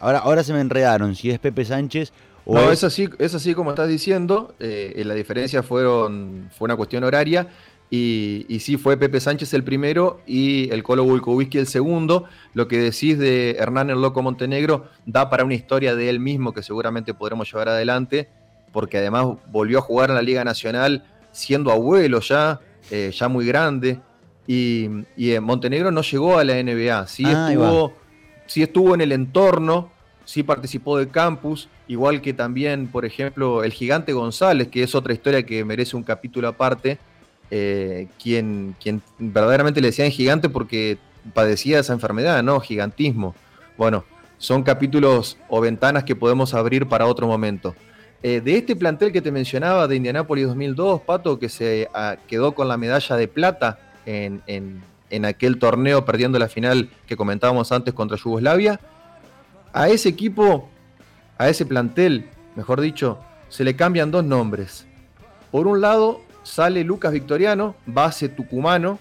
ahora, 0.00 0.18
ahora 0.18 0.42
se 0.42 0.52
me 0.52 0.60
enredaron 0.60 1.14
si 1.14 1.30
es 1.30 1.38
Pepe 1.38 1.64
Sánchez 1.64 2.12
o 2.44 2.54
No, 2.56 2.72
es, 2.72 2.78
es 2.78 2.84
así, 2.84 3.08
es 3.20 3.34
así 3.36 3.54
como 3.54 3.70
estás 3.70 3.88
diciendo, 3.88 4.54
eh, 4.58 5.00
la 5.06 5.14
diferencia 5.14 5.62
fueron, 5.62 6.48
fue 6.56 6.64
una 6.64 6.74
cuestión 6.76 7.04
horaria 7.04 7.46
y, 7.88 8.46
y 8.48 8.58
sí 8.60 8.78
fue 8.78 8.96
Pepe 8.96 9.20
Sánchez 9.20 9.52
el 9.54 9.62
primero 9.62 10.20
y 10.26 10.70
el 10.72 10.82
Colo 10.82 11.04
Volkowski 11.04 11.58
el 11.58 11.66
segundo. 11.66 12.24
Lo 12.54 12.66
que 12.66 12.78
decís 12.78 13.18
de 13.18 13.56
Hernán 13.60 13.90
el 13.90 14.00
Loco 14.00 14.22
Montenegro 14.22 14.86
da 15.06 15.28
para 15.30 15.44
una 15.44 15.54
historia 15.54 15.94
de 15.94 16.08
él 16.08 16.18
mismo 16.18 16.52
que 16.54 16.62
seguramente 16.62 17.12
podremos 17.14 17.48
llevar 17.52 17.68
adelante. 17.68 18.28
Porque 18.72 18.98
además 18.98 19.26
volvió 19.50 19.78
a 19.78 19.82
jugar 19.82 20.10
en 20.10 20.16
la 20.16 20.22
Liga 20.22 20.44
Nacional 20.44 21.04
siendo 21.30 21.70
abuelo 21.70 22.20
ya, 22.20 22.60
eh, 22.90 23.12
ya 23.14 23.28
muy 23.28 23.46
grande. 23.46 24.00
Y, 24.46 24.88
y 25.16 25.32
en 25.32 25.44
Montenegro 25.44 25.90
no 25.90 26.02
llegó 26.02 26.38
a 26.38 26.44
la 26.44 26.60
NBA, 26.60 27.06
sí 27.06 27.24
Ah, 27.26 27.48
estuvo, 27.50 27.94
sí 28.46 28.62
estuvo 28.62 28.94
en 28.94 29.00
el 29.00 29.12
entorno, 29.12 29.90
sí 30.24 30.42
participó 30.42 30.98
del 30.98 31.10
campus, 31.10 31.68
igual 31.86 32.20
que 32.20 32.32
también, 32.32 32.88
por 32.88 33.04
ejemplo, 33.04 33.62
el 33.62 33.72
gigante 33.72 34.12
González, 34.12 34.68
que 34.68 34.82
es 34.82 34.94
otra 34.94 35.12
historia 35.12 35.44
que 35.44 35.64
merece 35.64 35.96
un 35.96 36.02
capítulo 36.02 36.48
aparte, 36.48 36.98
eh, 37.50 38.08
quien, 38.20 38.74
quien 38.82 39.02
verdaderamente 39.18 39.80
le 39.80 39.88
decían 39.88 40.10
gigante 40.10 40.48
porque 40.48 40.98
padecía 41.34 41.78
esa 41.78 41.92
enfermedad, 41.92 42.42
¿no? 42.42 42.58
Gigantismo. 42.60 43.34
Bueno, 43.76 44.04
son 44.38 44.62
capítulos 44.62 45.38
o 45.48 45.60
ventanas 45.60 46.04
que 46.04 46.16
podemos 46.16 46.54
abrir 46.54 46.88
para 46.88 47.06
otro 47.06 47.26
momento. 47.26 47.76
Eh, 48.22 48.40
de 48.40 48.56
este 48.56 48.76
plantel 48.76 49.10
que 49.12 49.20
te 49.20 49.32
mencionaba 49.32 49.88
de 49.88 49.96
Indianápolis 49.96 50.46
2002, 50.46 51.00
Pato, 51.02 51.38
que 51.38 51.48
se 51.48 51.88
ah, 51.92 52.16
quedó 52.28 52.54
con 52.54 52.68
la 52.68 52.76
medalla 52.76 53.16
de 53.16 53.26
plata 53.28 53.78
en, 54.06 54.42
en- 54.46 54.82
en 55.10 55.24
aquel 55.26 55.58
torneo 55.58 56.04
perdiendo 56.06 56.38
la 56.38 56.48
final 56.48 56.88
que 57.06 57.16
comentábamos 57.16 57.70
antes 57.72 57.92
contra 57.92 58.16
Yugoslavia, 58.16 58.80
a 59.74 59.88
ese 59.88 60.08
equipo, 60.08 60.68
a 61.36 61.48
ese 61.50 61.66
plantel, 61.66 62.30
mejor 62.56 62.80
dicho, 62.80 63.18
se 63.50 63.62
le 63.64 63.76
cambian 63.76 64.10
dos 64.10 64.24
nombres. 64.24 64.86
Por 65.50 65.66
un 65.66 65.82
lado, 65.82 66.22
sale 66.44 66.82
Lucas 66.84 67.12
Victoriano, 67.12 67.74
base 67.84 68.30
tucumano, 68.30 68.98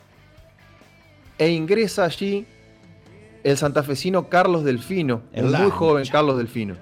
e 1.38 1.50
ingresa 1.50 2.04
allí 2.06 2.46
el 3.44 3.56
santafesino 3.56 4.28
Carlos 4.28 4.64
Delfino, 4.66 5.22
El 5.32 5.46
muy 5.46 5.72
joven 5.72 6.06
Carlos 6.12 6.38
Delfino. 6.38 6.76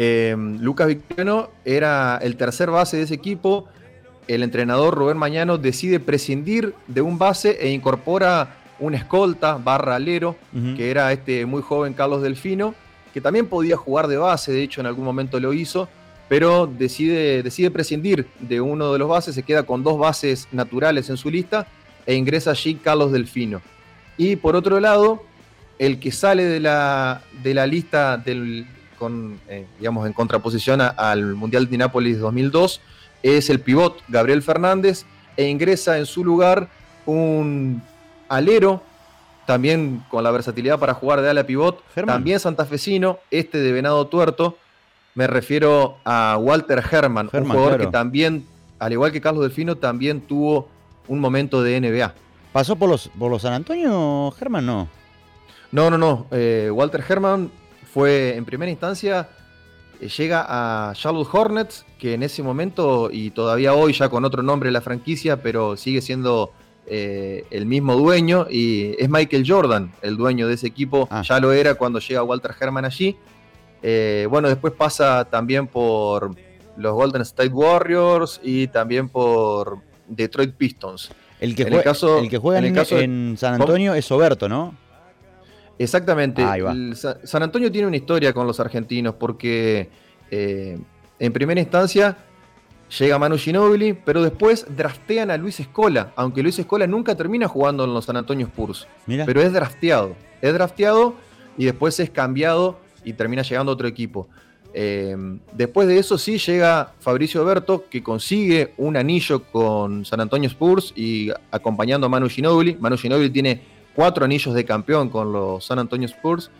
Eh, 0.00 0.36
Lucas 0.60 0.86
Victoriano 0.86 1.50
era 1.64 2.20
el 2.22 2.36
tercer 2.36 2.70
base 2.70 2.96
de 2.98 3.02
ese 3.02 3.14
equipo. 3.14 3.66
El 4.28 4.44
entrenador 4.44 4.94
Rubén 4.94 5.16
Mañano 5.16 5.58
decide 5.58 5.98
prescindir 5.98 6.72
de 6.86 7.00
un 7.00 7.18
base 7.18 7.58
e 7.60 7.72
incorpora 7.72 8.54
un 8.78 8.94
escolta 8.94 9.56
barra 9.56 9.96
alero, 9.96 10.36
que 10.76 10.92
era 10.92 11.10
este 11.12 11.44
muy 11.46 11.62
joven 11.62 11.94
Carlos 11.94 12.22
Delfino, 12.22 12.76
que 13.12 13.20
también 13.20 13.48
podía 13.48 13.76
jugar 13.76 14.06
de 14.06 14.18
base, 14.18 14.52
de 14.52 14.62
hecho 14.62 14.80
en 14.80 14.86
algún 14.86 15.04
momento 15.04 15.40
lo 15.40 15.52
hizo, 15.52 15.88
pero 16.28 16.68
decide, 16.68 17.42
decide 17.42 17.72
prescindir 17.72 18.28
de 18.38 18.60
uno 18.60 18.92
de 18.92 19.00
los 19.00 19.08
bases, 19.08 19.34
se 19.34 19.42
queda 19.42 19.64
con 19.64 19.82
dos 19.82 19.98
bases 19.98 20.46
naturales 20.52 21.10
en 21.10 21.16
su 21.16 21.28
lista 21.28 21.66
e 22.06 22.14
ingresa 22.14 22.52
allí 22.52 22.76
Carlos 22.76 23.10
Delfino. 23.10 23.62
Y 24.16 24.36
por 24.36 24.54
otro 24.54 24.78
lado, 24.78 25.24
el 25.80 25.98
que 25.98 26.12
sale 26.12 26.44
de 26.44 26.60
la, 26.60 27.22
de 27.42 27.54
la 27.54 27.66
lista 27.66 28.16
del, 28.16 28.64
con, 28.98 29.38
eh, 29.48 29.66
digamos, 29.78 30.06
en 30.06 30.12
contraposición 30.12 30.80
a- 30.80 30.88
al 30.88 31.34
Mundial 31.34 31.68
de 31.70 31.78
Nápoles 31.78 32.18
2002 32.18 32.80
es 33.22 33.50
el 33.50 33.60
pivot 33.60 34.02
Gabriel 34.08 34.42
Fernández 34.42 35.04
e 35.36 35.48
ingresa 35.48 35.98
en 35.98 36.06
su 36.06 36.24
lugar 36.24 36.68
un 37.06 37.82
alero, 38.28 38.82
también 39.46 40.04
con 40.10 40.22
la 40.24 40.30
versatilidad 40.30 40.78
para 40.78 40.94
jugar 40.94 41.22
de 41.22 41.30
ala 41.30 41.44
pivot, 41.44 41.82
Germán. 41.94 42.16
también 42.16 42.38
santafesino, 42.40 43.18
este 43.30 43.58
de 43.58 43.72
Venado 43.72 44.06
Tuerto. 44.08 44.58
Me 45.14 45.26
refiero 45.26 45.96
a 46.04 46.36
Walter 46.40 46.82
Herman, 46.90 47.30
un 47.32 47.44
jugador 47.44 47.68
claro. 47.70 47.84
que 47.86 47.90
también, 47.90 48.46
al 48.78 48.92
igual 48.92 49.10
que 49.10 49.20
Carlos 49.20 49.42
Delfino, 49.42 49.76
también 49.76 50.20
tuvo 50.20 50.68
un 51.08 51.18
momento 51.18 51.62
de 51.62 51.80
NBA. 51.80 52.14
¿Pasó 52.52 52.76
por 52.76 52.88
los, 52.90 53.08
por 53.18 53.30
los 53.30 53.42
San 53.42 53.52
Antonio, 53.54 54.30
Germán? 54.38 54.66
No. 54.66 54.88
No, 55.72 55.90
no, 55.90 55.98
no. 55.98 56.26
eh, 56.30 56.70
Walter 56.72 57.02
Herman 57.08 57.50
fue 57.92 58.36
en 58.36 58.44
primera 58.44 58.70
instancia, 58.70 59.28
eh, 60.00 60.08
llega 60.08 60.44
a 60.48 60.92
Charlotte 60.94 61.28
Hornets, 61.32 61.84
que 61.98 62.14
en 62.14 62.22
ese 62.22 62.42
momento 62.42 63.08
y 63.12 63.30
todavía 63.30 63.74
hoy 63.74 63.92
ya 63.92 64.08
con 64.08 64.24
otro 64.24 64.42
nombre 64.42 64.70
la 64.70 64.80
franquicia, 64.80 65.42
pero 65.42 65.76
sigue 65.76 66.00
siendo 66.00 66.52
eh, 66.86 67.44
el 67.50 67.66
mismo 67.66 67.94
dueño 67.96 68.46
y 68.50 68.94
es 68.98 69.08
Michael 69.10 69.44
Jordan, 69.46 69.92
el 70.02 70.16
dueño 70.16 70.46
de 70.48 70.54
ese 70.54 70.66
equipo. 70.68 71.06
Ah. 71.10 71.22
Ya 71.22 71.38
lo 71.40 71.52
era 71.52 71.74
cuando 71.74 71.98
llega 71.98 72.22
Walter 72.22 72.52
Herman 72.58 72.84
allí. 72.84 73.16
Eh, 73.82 74.26
bueno, 74.30 74.48
después 74.48 74.72
pasa 74.72 75.24
también 75.26 75.66
por 75.66 76.34
los 76.76 76.92
Golden 76.94 77.22
State 77.22 77.50
Warriors 77.50 78.40
y 78.42 78.68
también 78.68 79.08
por 79.08 79.78
Detroit 80.06 80.54
Pistons. 80.54 81.10
El 81.40 81.54
que, 81.54 81.62
En 81.62 81.72
el 81.74 81.80
jue- 81.80 81.82
caso- 81.84 82.18
el 82.20 82.28
que 82.30 82.38
juega 82.38 82.58
en 82.58 82.64
en, 82.64 82.70
el 82.72 82.76
caso 82.78 82.96
de- 82.96 83.04
en 83.04 83.36
San 83.38 83.54
Antonio 83.60 83.94
es 83.94 84.10
Oberto, 84.10 84.48
¿no? 84.48 84.74
Exactamente. 85.78 86.42
Ahí 86.42 86.60
va. 86.60 86.72
El 86.72 86.96
Sa- 86.96 87.18
San 87.24 87.42
Antonio 87.42 87.70
tiene 87.70 87.86
una 87.86 87.96
historia 87.96 88.32
con 88.32 88.46
los 88.46 88.58
argentinos 88.60 89.14
porque 89.14 89.88
eh, 90.30 90.78
en 91.18 91.32
primera 91.32 91.60
instancia 91.60 92.16
llega 92.98 93.18
Manu 93.18 93.36
Ginóbili, 93.36 93.92
pero 93.92 94.22
después 94.22 94.66
draftean 94.76 95.30
a 95.30 95.36
Luis 95.36 95.60
Escola, 95.60 96.12
aunque 96.16 96.42
Luis 96.42 96.58
Escola 96.58 96.86
nunca 96.86 97.14
termina 97.14 97.46
jugando 97.46 97.84
en 97.84 97.92
los 97.94 98.06
San 98.06 98.16
Antonio 98.16 98.46
Spurs, 98.46 98.86
Mira. 99.06 99.24
pero 99.26 99.40
es 99.42 99.52
drafteado. 99.52 100.16
Es 100.40 100.52
drafteado 100.54 101.14
y 101.56 101.64
después 101.66 101.98
es 102.00 102.10
cambiado 102.10 102.78
y 103.04 103.12
termina 103.12 103.42
llegando 103.42 103.72
a 103.72 103.74
otro 103.74 103.86
equipo. 103.88 104.28
Eh, 104.74 105.16
después 105.52 105.88
de 105.88 105.98
eso 105.98 106.18
sí 106.18 106.38
llega 106.38 106.92
Fabricio 107.00 107.44
Berto, 107.44 107.84
que 107.90 108.02
consigue 108.02 108.74
un 108.76 108.96
anillo 108.96 109.42
con 109.44 110.04
San 110.04 110.20
Antonio 110.20 110.48
Spurs 110.48 110.92
y 110.94 111.30
acompañando 111.50 112.06
a 112.06 112.10
Manu 112.10 112.28
Ginóbili. 112.28 112.76
Manu 112.78 112.96
Ginóbili 112.96 113.30
tiene 113.30 113.60
cuatro 113.98 114.24
anillos 114.24 114.54
de 114.54 114.64
campeón 114.64 115.08
con 115.08 115.32
los 115.32 115.64
San 115.64 115.80
Antonio 115.80 116.06
Spurs. 116.06 116.52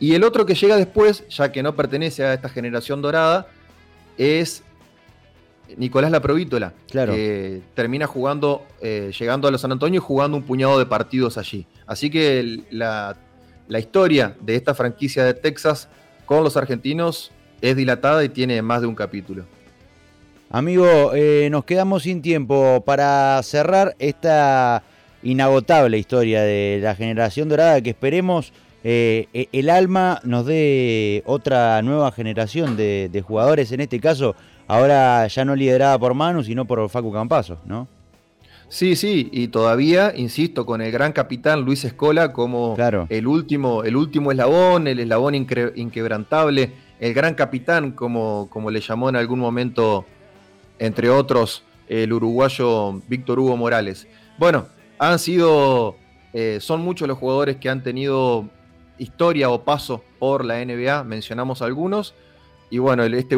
Y 0.00 0.14
el 0.14 0.24
otro 0.24 0.46
que 0.46 0.54
llega 0.54 0.78
después, 0.78 1.28
ya 1.28 1.52
que 1.52 1.62
no 1.62 1.76
pertenece 1.76 2.24
a 2.24 2.32
esta 2.32 2.48
generación 2.48 3.02
dorada, 3.02 3.46
es 4.16 4.62
Nicolás 5.76 6.10
Laprovítola, 6.10 6.72
Claro. 6.90 7.12
que 7.12 7.60
termina 7.74 8.06
jugando, 8.06 8.62
eh, 8.80 9.12
llegando 9.18 9.46
a 9.46 9.50
los 9.50 9.60
San 9.60 9.72
Antonio 9.72 9.98
y 9.98 10.02
jugando 10.02 10.38
un 10.38 10.42
puñado 10.44 10.78
de 10.78 10.86
partidos 10.86 11.36
allí. 11.36 11.66
Así 11.86 12.08
que 12.08 12.40
el- 12.40 12.64
la, 12.70 13.14
la 13.68 13.78
historia 13.78 14.34
de 14.40 14.56
esta 14.56 14.72
franquicia 14.74 15.22
de 15.22 15.34
Texas 15.34 15.88
con 16.24 16.42
los 16.44 16.56
argentinos 16.56 17.30
es 17.60 17.76
dilatada 17.76 18.24
y 18.24 18.30
tiene 18.30 18.62
más 18.62 18.80
de 18.80 18.86
un 18.86 18.94
capítulo. 18.94 19.44
Amigo, 20.48 21.12
eh, 21.14 21.48
nos 21.50 21.66
quedamos 21.66 22.04
sin 22.04 22.22
tiempo 22.22 22.82
para 22.86 23.38
cerrar 23.42 23.94
esta 23.98 24.82
inagotable 25.24 25.98
historia 25.98 26.42
de 26.42 26.78
la 26.82 26.94
generación 26.94 27.48
dorada 27.48 27.80
que 27.80 27.90
esperemos 27.90 28.52
eh, 28.84 29.26
e- 29.32 29.48
el 29.52 29.70
alma 29.70 30.20
nos 30.24 30.46
dé 30.46 31.22
otra 31.26 31.80
nueva 31.82 32.12
generación 32.12 32.76
de, 32.76 33.08
de 33.10 33.22
jugadores, 33.22 33.72
en 33.72 33.80
este 33.80 33.98
caso 33.98 34.36
ahora 34.68 35.26
ya 35.26 35.44
no 35.44 35.56
liderada 35.56 35.98
por 35.98 36.14
Manu, 36.14 36.42
sino 36.44 36.64
por 36.66 36.88
Facu 36.90 37.12
Campazo, 37.12 37.58
¿no? 37.64 37.88
Sí, 38.68 38.96
sí, 38.96 39.28
y 39.32 39.48
todavía, 39.48 40.12
insisto, 40.16 40.66
con 40.66 40.80
el 40.80 40.90
gran 40.90 41.12
capitán 41.12 41.60
Luis 41.62 41.84
Escola 41.84 42.32
como 42.32 42.74
Claro. 42.74 43.06
el, 43.08 43.26
último, 43.26 43.84
el 43.84 43.94
último 43.94 44.32
eslabón, 44.32 44.88
el 44.88 44.98
eslabón 45.00 45.34
inquebrantable, 45.34 46.72
el 46.98 47.14
gran 47.14 47.34
capitán, 47.34 47.92
como, 47.92 48.48
como 48.50 48.70
le 48.70 48.80
llamó 48.80 49.08
en 49.10 49.16
algún 49.16 49.38
momento, 49.38 50.04
entre 50.78 51.08
otros, 51.10 51.62
el 51.88 52.12
uruguayo 52.12 53.00
Víctor 53.06 53.38
Hugo 53.38 53.56
Morales. 53.56 54.08
Bueno, 54.38 54.66
han 54.98 55.18
sido, 55.18 55.96
eh, 56.32 56.58
son 56.60 56.80
muchos 56.82 57.08
los 57.08 57.18
jugadores 57.18 57.56
que 57.56 57.68
han 57.68 57.82
tenido 57.82 58.48
historia 58.98 59.50
o 59.50 59.64
paso 59.64 60.02
por 60.18 60.44
la 60.44 60.64
NBA, 60.64 61.04
mencionamos 61.04 61.62
algunos, 61.62 62.14
y 62.70 62.78
bueno, 62.78 63.04
este 63.04 63.36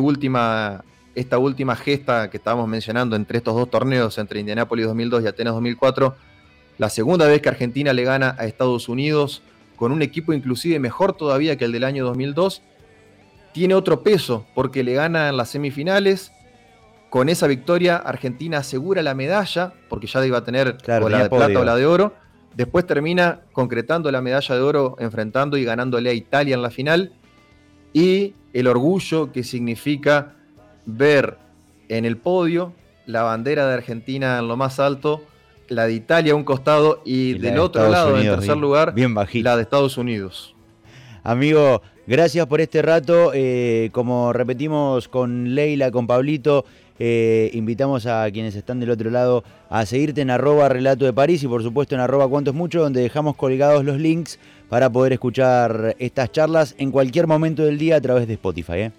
esta 1.14 1.38
última 1.38 1.76
gesta 1.76 2.28
que 2.28 2.36
estábamos 2.36 2.68
mencionando 2.68 3.16
entre 3.16 3.38
estos 3.38 3.54
dos 3.54 3.70
torneos, 3.70 4.18
entre 4.18 4.40
Indianápolis 4.40 4.86
2002 4.86 5.24
y 5.24 5.26
Atenas 5.26 5.54
2004, 5.54 6.14
la 6.78 6.90
segunda 6.90 7.26
vez 7.26 7.40
que 7.40 7.48
Argentina 7.48 7.94
le 7.94 8.04
gana 8.04 8.36
a 8.38 8.44
Estados 8.44 8.88
Unidos 8.88 9.42
con 9.76 9.92
un 9.92 10.02
equipo 10.02 10.32
inclusive 10.32 10.80
mejor 10.80 11.12
todavía 11.14 11.56
que 11.56 11.66
el 11.66 11.72
del 11.72 11.84
año 11.84 12.04
2002, 12.04 12.62
tiene 13.52 13.74
otro 13.74 14.02
peso 14.02 14.46
porque 14.54 14.82
le 14.82 14.94
gana 14.94 15.28
en 15.28 15.36
las 15.36 15.50
semifinales. 15.50 16.32
Con 17.10 17.28
esa 17.28 17.46
victoria 17.46 17.96
Argentina 17.96 18.58
asegura 18.58 19.02
la 19.02 19.14
medalla 19.14 19.72
porque 19.88 20.06
ya 20.06 20.24
iba 20.26 20.38
a 20.38 20.44
tener 20.44 20.76
Claro, 20.78 21.06
o 21.06 21.08
la 21.08 21.22
de 21.24 21.28
plata 21.30 21.60
o 21.60 21.64
la 21.64 21.76
de 21.76 21.86
oro. 21.86 22.14
Después 22.54 22.86
termina 22.86 23.40
concretando 23.52 24.10
la 24.10 24.20
medalla 24.22 24.54
de 24.54 24.60
oro 24.60 24.96
enfrentando 24.98 25.56
y 25.56 25.64
ganándole 25.64 26.10
a 26.10 26.12
Italia 26.14 26.54
en 26.54 26.62
la 26.62 26.70
final. 26.70 27.12
Y 27.92 28.34
el 28.52 28.66
orgullo 28.66 29.32
que 29.32 29.44
significa 29.44 30.34
ver 30.84 31.38
en 31.88 32.04
el 32.04 32.16
podio 32.16 32.72
la 33.06 33.22
bandera 33.22 33.66
de 33.68 33.74
Argentina 33.74 34.38
en 34.38 34.48
lo 34.48 34.56
más 34.56 34.80
alto, 34.80 35.22
la 35.68 35.86
de 35.86 35.94
Italia 35.94 36.32
a 36.32 36.36
un 36.36 36.44
costado 36.44 37.02
y, 37.04 37.34
del 37.34 37.54
de 37.54 37.60
otro 37.60 37.84
Estados 37.84 37.92
lado, 38.12 38.18
en 38.18 38.24
tercer 38.24 38.48
bien- 38.54 38.60
lugar, 38.60 38.94
bien 38.94 39.14
la 39.44 39.56
de 39.56 39.62
Estados 39.62 39.96
Unidos. 39.96 40.54
Amigo, 41.22 41.82
gracias 42.06 42.46
por 42.46 42.60
este 42.60 42.82
rato. 42.82 43.32
eh, 43.34 43.90
como 43.92 44.32
repetimos 44.32 45.08
con 45.08 45.54
Leila, 45.54 45.90
con 45.90 46.06
Pablito, 46.06 46.64
eh, 46.98 47.50
invitamos 47.52 48.06
a 48.06 48.30
quienes 48.30 48.54
están 48.54 48.80
del 48.80 48.90
otro 48.90 49.10
lado 49.10 49.44
a 49.68 49.84
seguirte 49.84 50.22
en 50.22 50.30
arroba 50.30 50.68
relato 50.68 51.04
de 51.04 51.12
París 51.12 51.42
y 51.42 51.48
por 51.48 51.62
supuesto 51.62 51.94
en 51.94 52.00
arroba 52.00 52.28
cuánto 52.28 52.52
mucho, 52.52 52.80
donde 52.80 53.02
dejamos 53.02 53.36
colgados 53.36 53.84
los 53.84 53.98
links 53.98 54.38
para 54.68 54.90
poder 54.90 55.12
escuchar 55.12 55.94
estas 55.98 56.32
charlas 56.32 56.74
en 56.78 56.90
cualquier 56.90 57.26
momento 57.26 57.64
del 57.64 57.78
día 57.78 57.96
a 57.96 58.00
través 58.00 58.26
de 58.26 58.34
Spotify. 58.34 58.72
¿eh? 58.74 58.92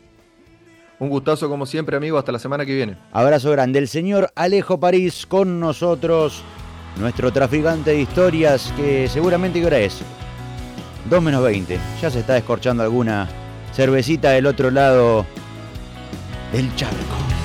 Un 1.00 1.10
gustazo 1.10 1.50
como 1.50 1.66
siempre, 1.66 1.96
amigo. 1.96 2.18
Hasta 2.18 2.32
la 2.32 2.40
semana 2.40 2.66
que 2.66 2.76
viene. 2.76 2.98
Abrazo 3.12 3.52
grande. 3.52 3.80
El 3.80 3.88
señor 3.88 4.32
Alejo 4.36 4.80
París 4.80 5.26
con 5.28 5.60
nosotros, 5.60 6.44
nuestro 7.00 7.32
traficante 7.32 7.92
de 7.92 8.02
historias, 8.02 8.74
que 8.76 9.08
seguramente 9.08 9.60
qué 9.60 9.66
hora 9.66 9.80
es. 9.80 10.02
2 11.10 11.22
menos 11.22 11.44
20. 11.44 11.80
Ya 12.02 12.10
se 12.10 12.20
está 12.20 12.34
descorchando 12.34 12.84
alguna 12.84 13.28
cervecita 13.74 14.32
del 14.32 14.48
otro 14.48 14.72
lado 14.72 15.26
del 16.52 16.74
charco. 16.76 17.37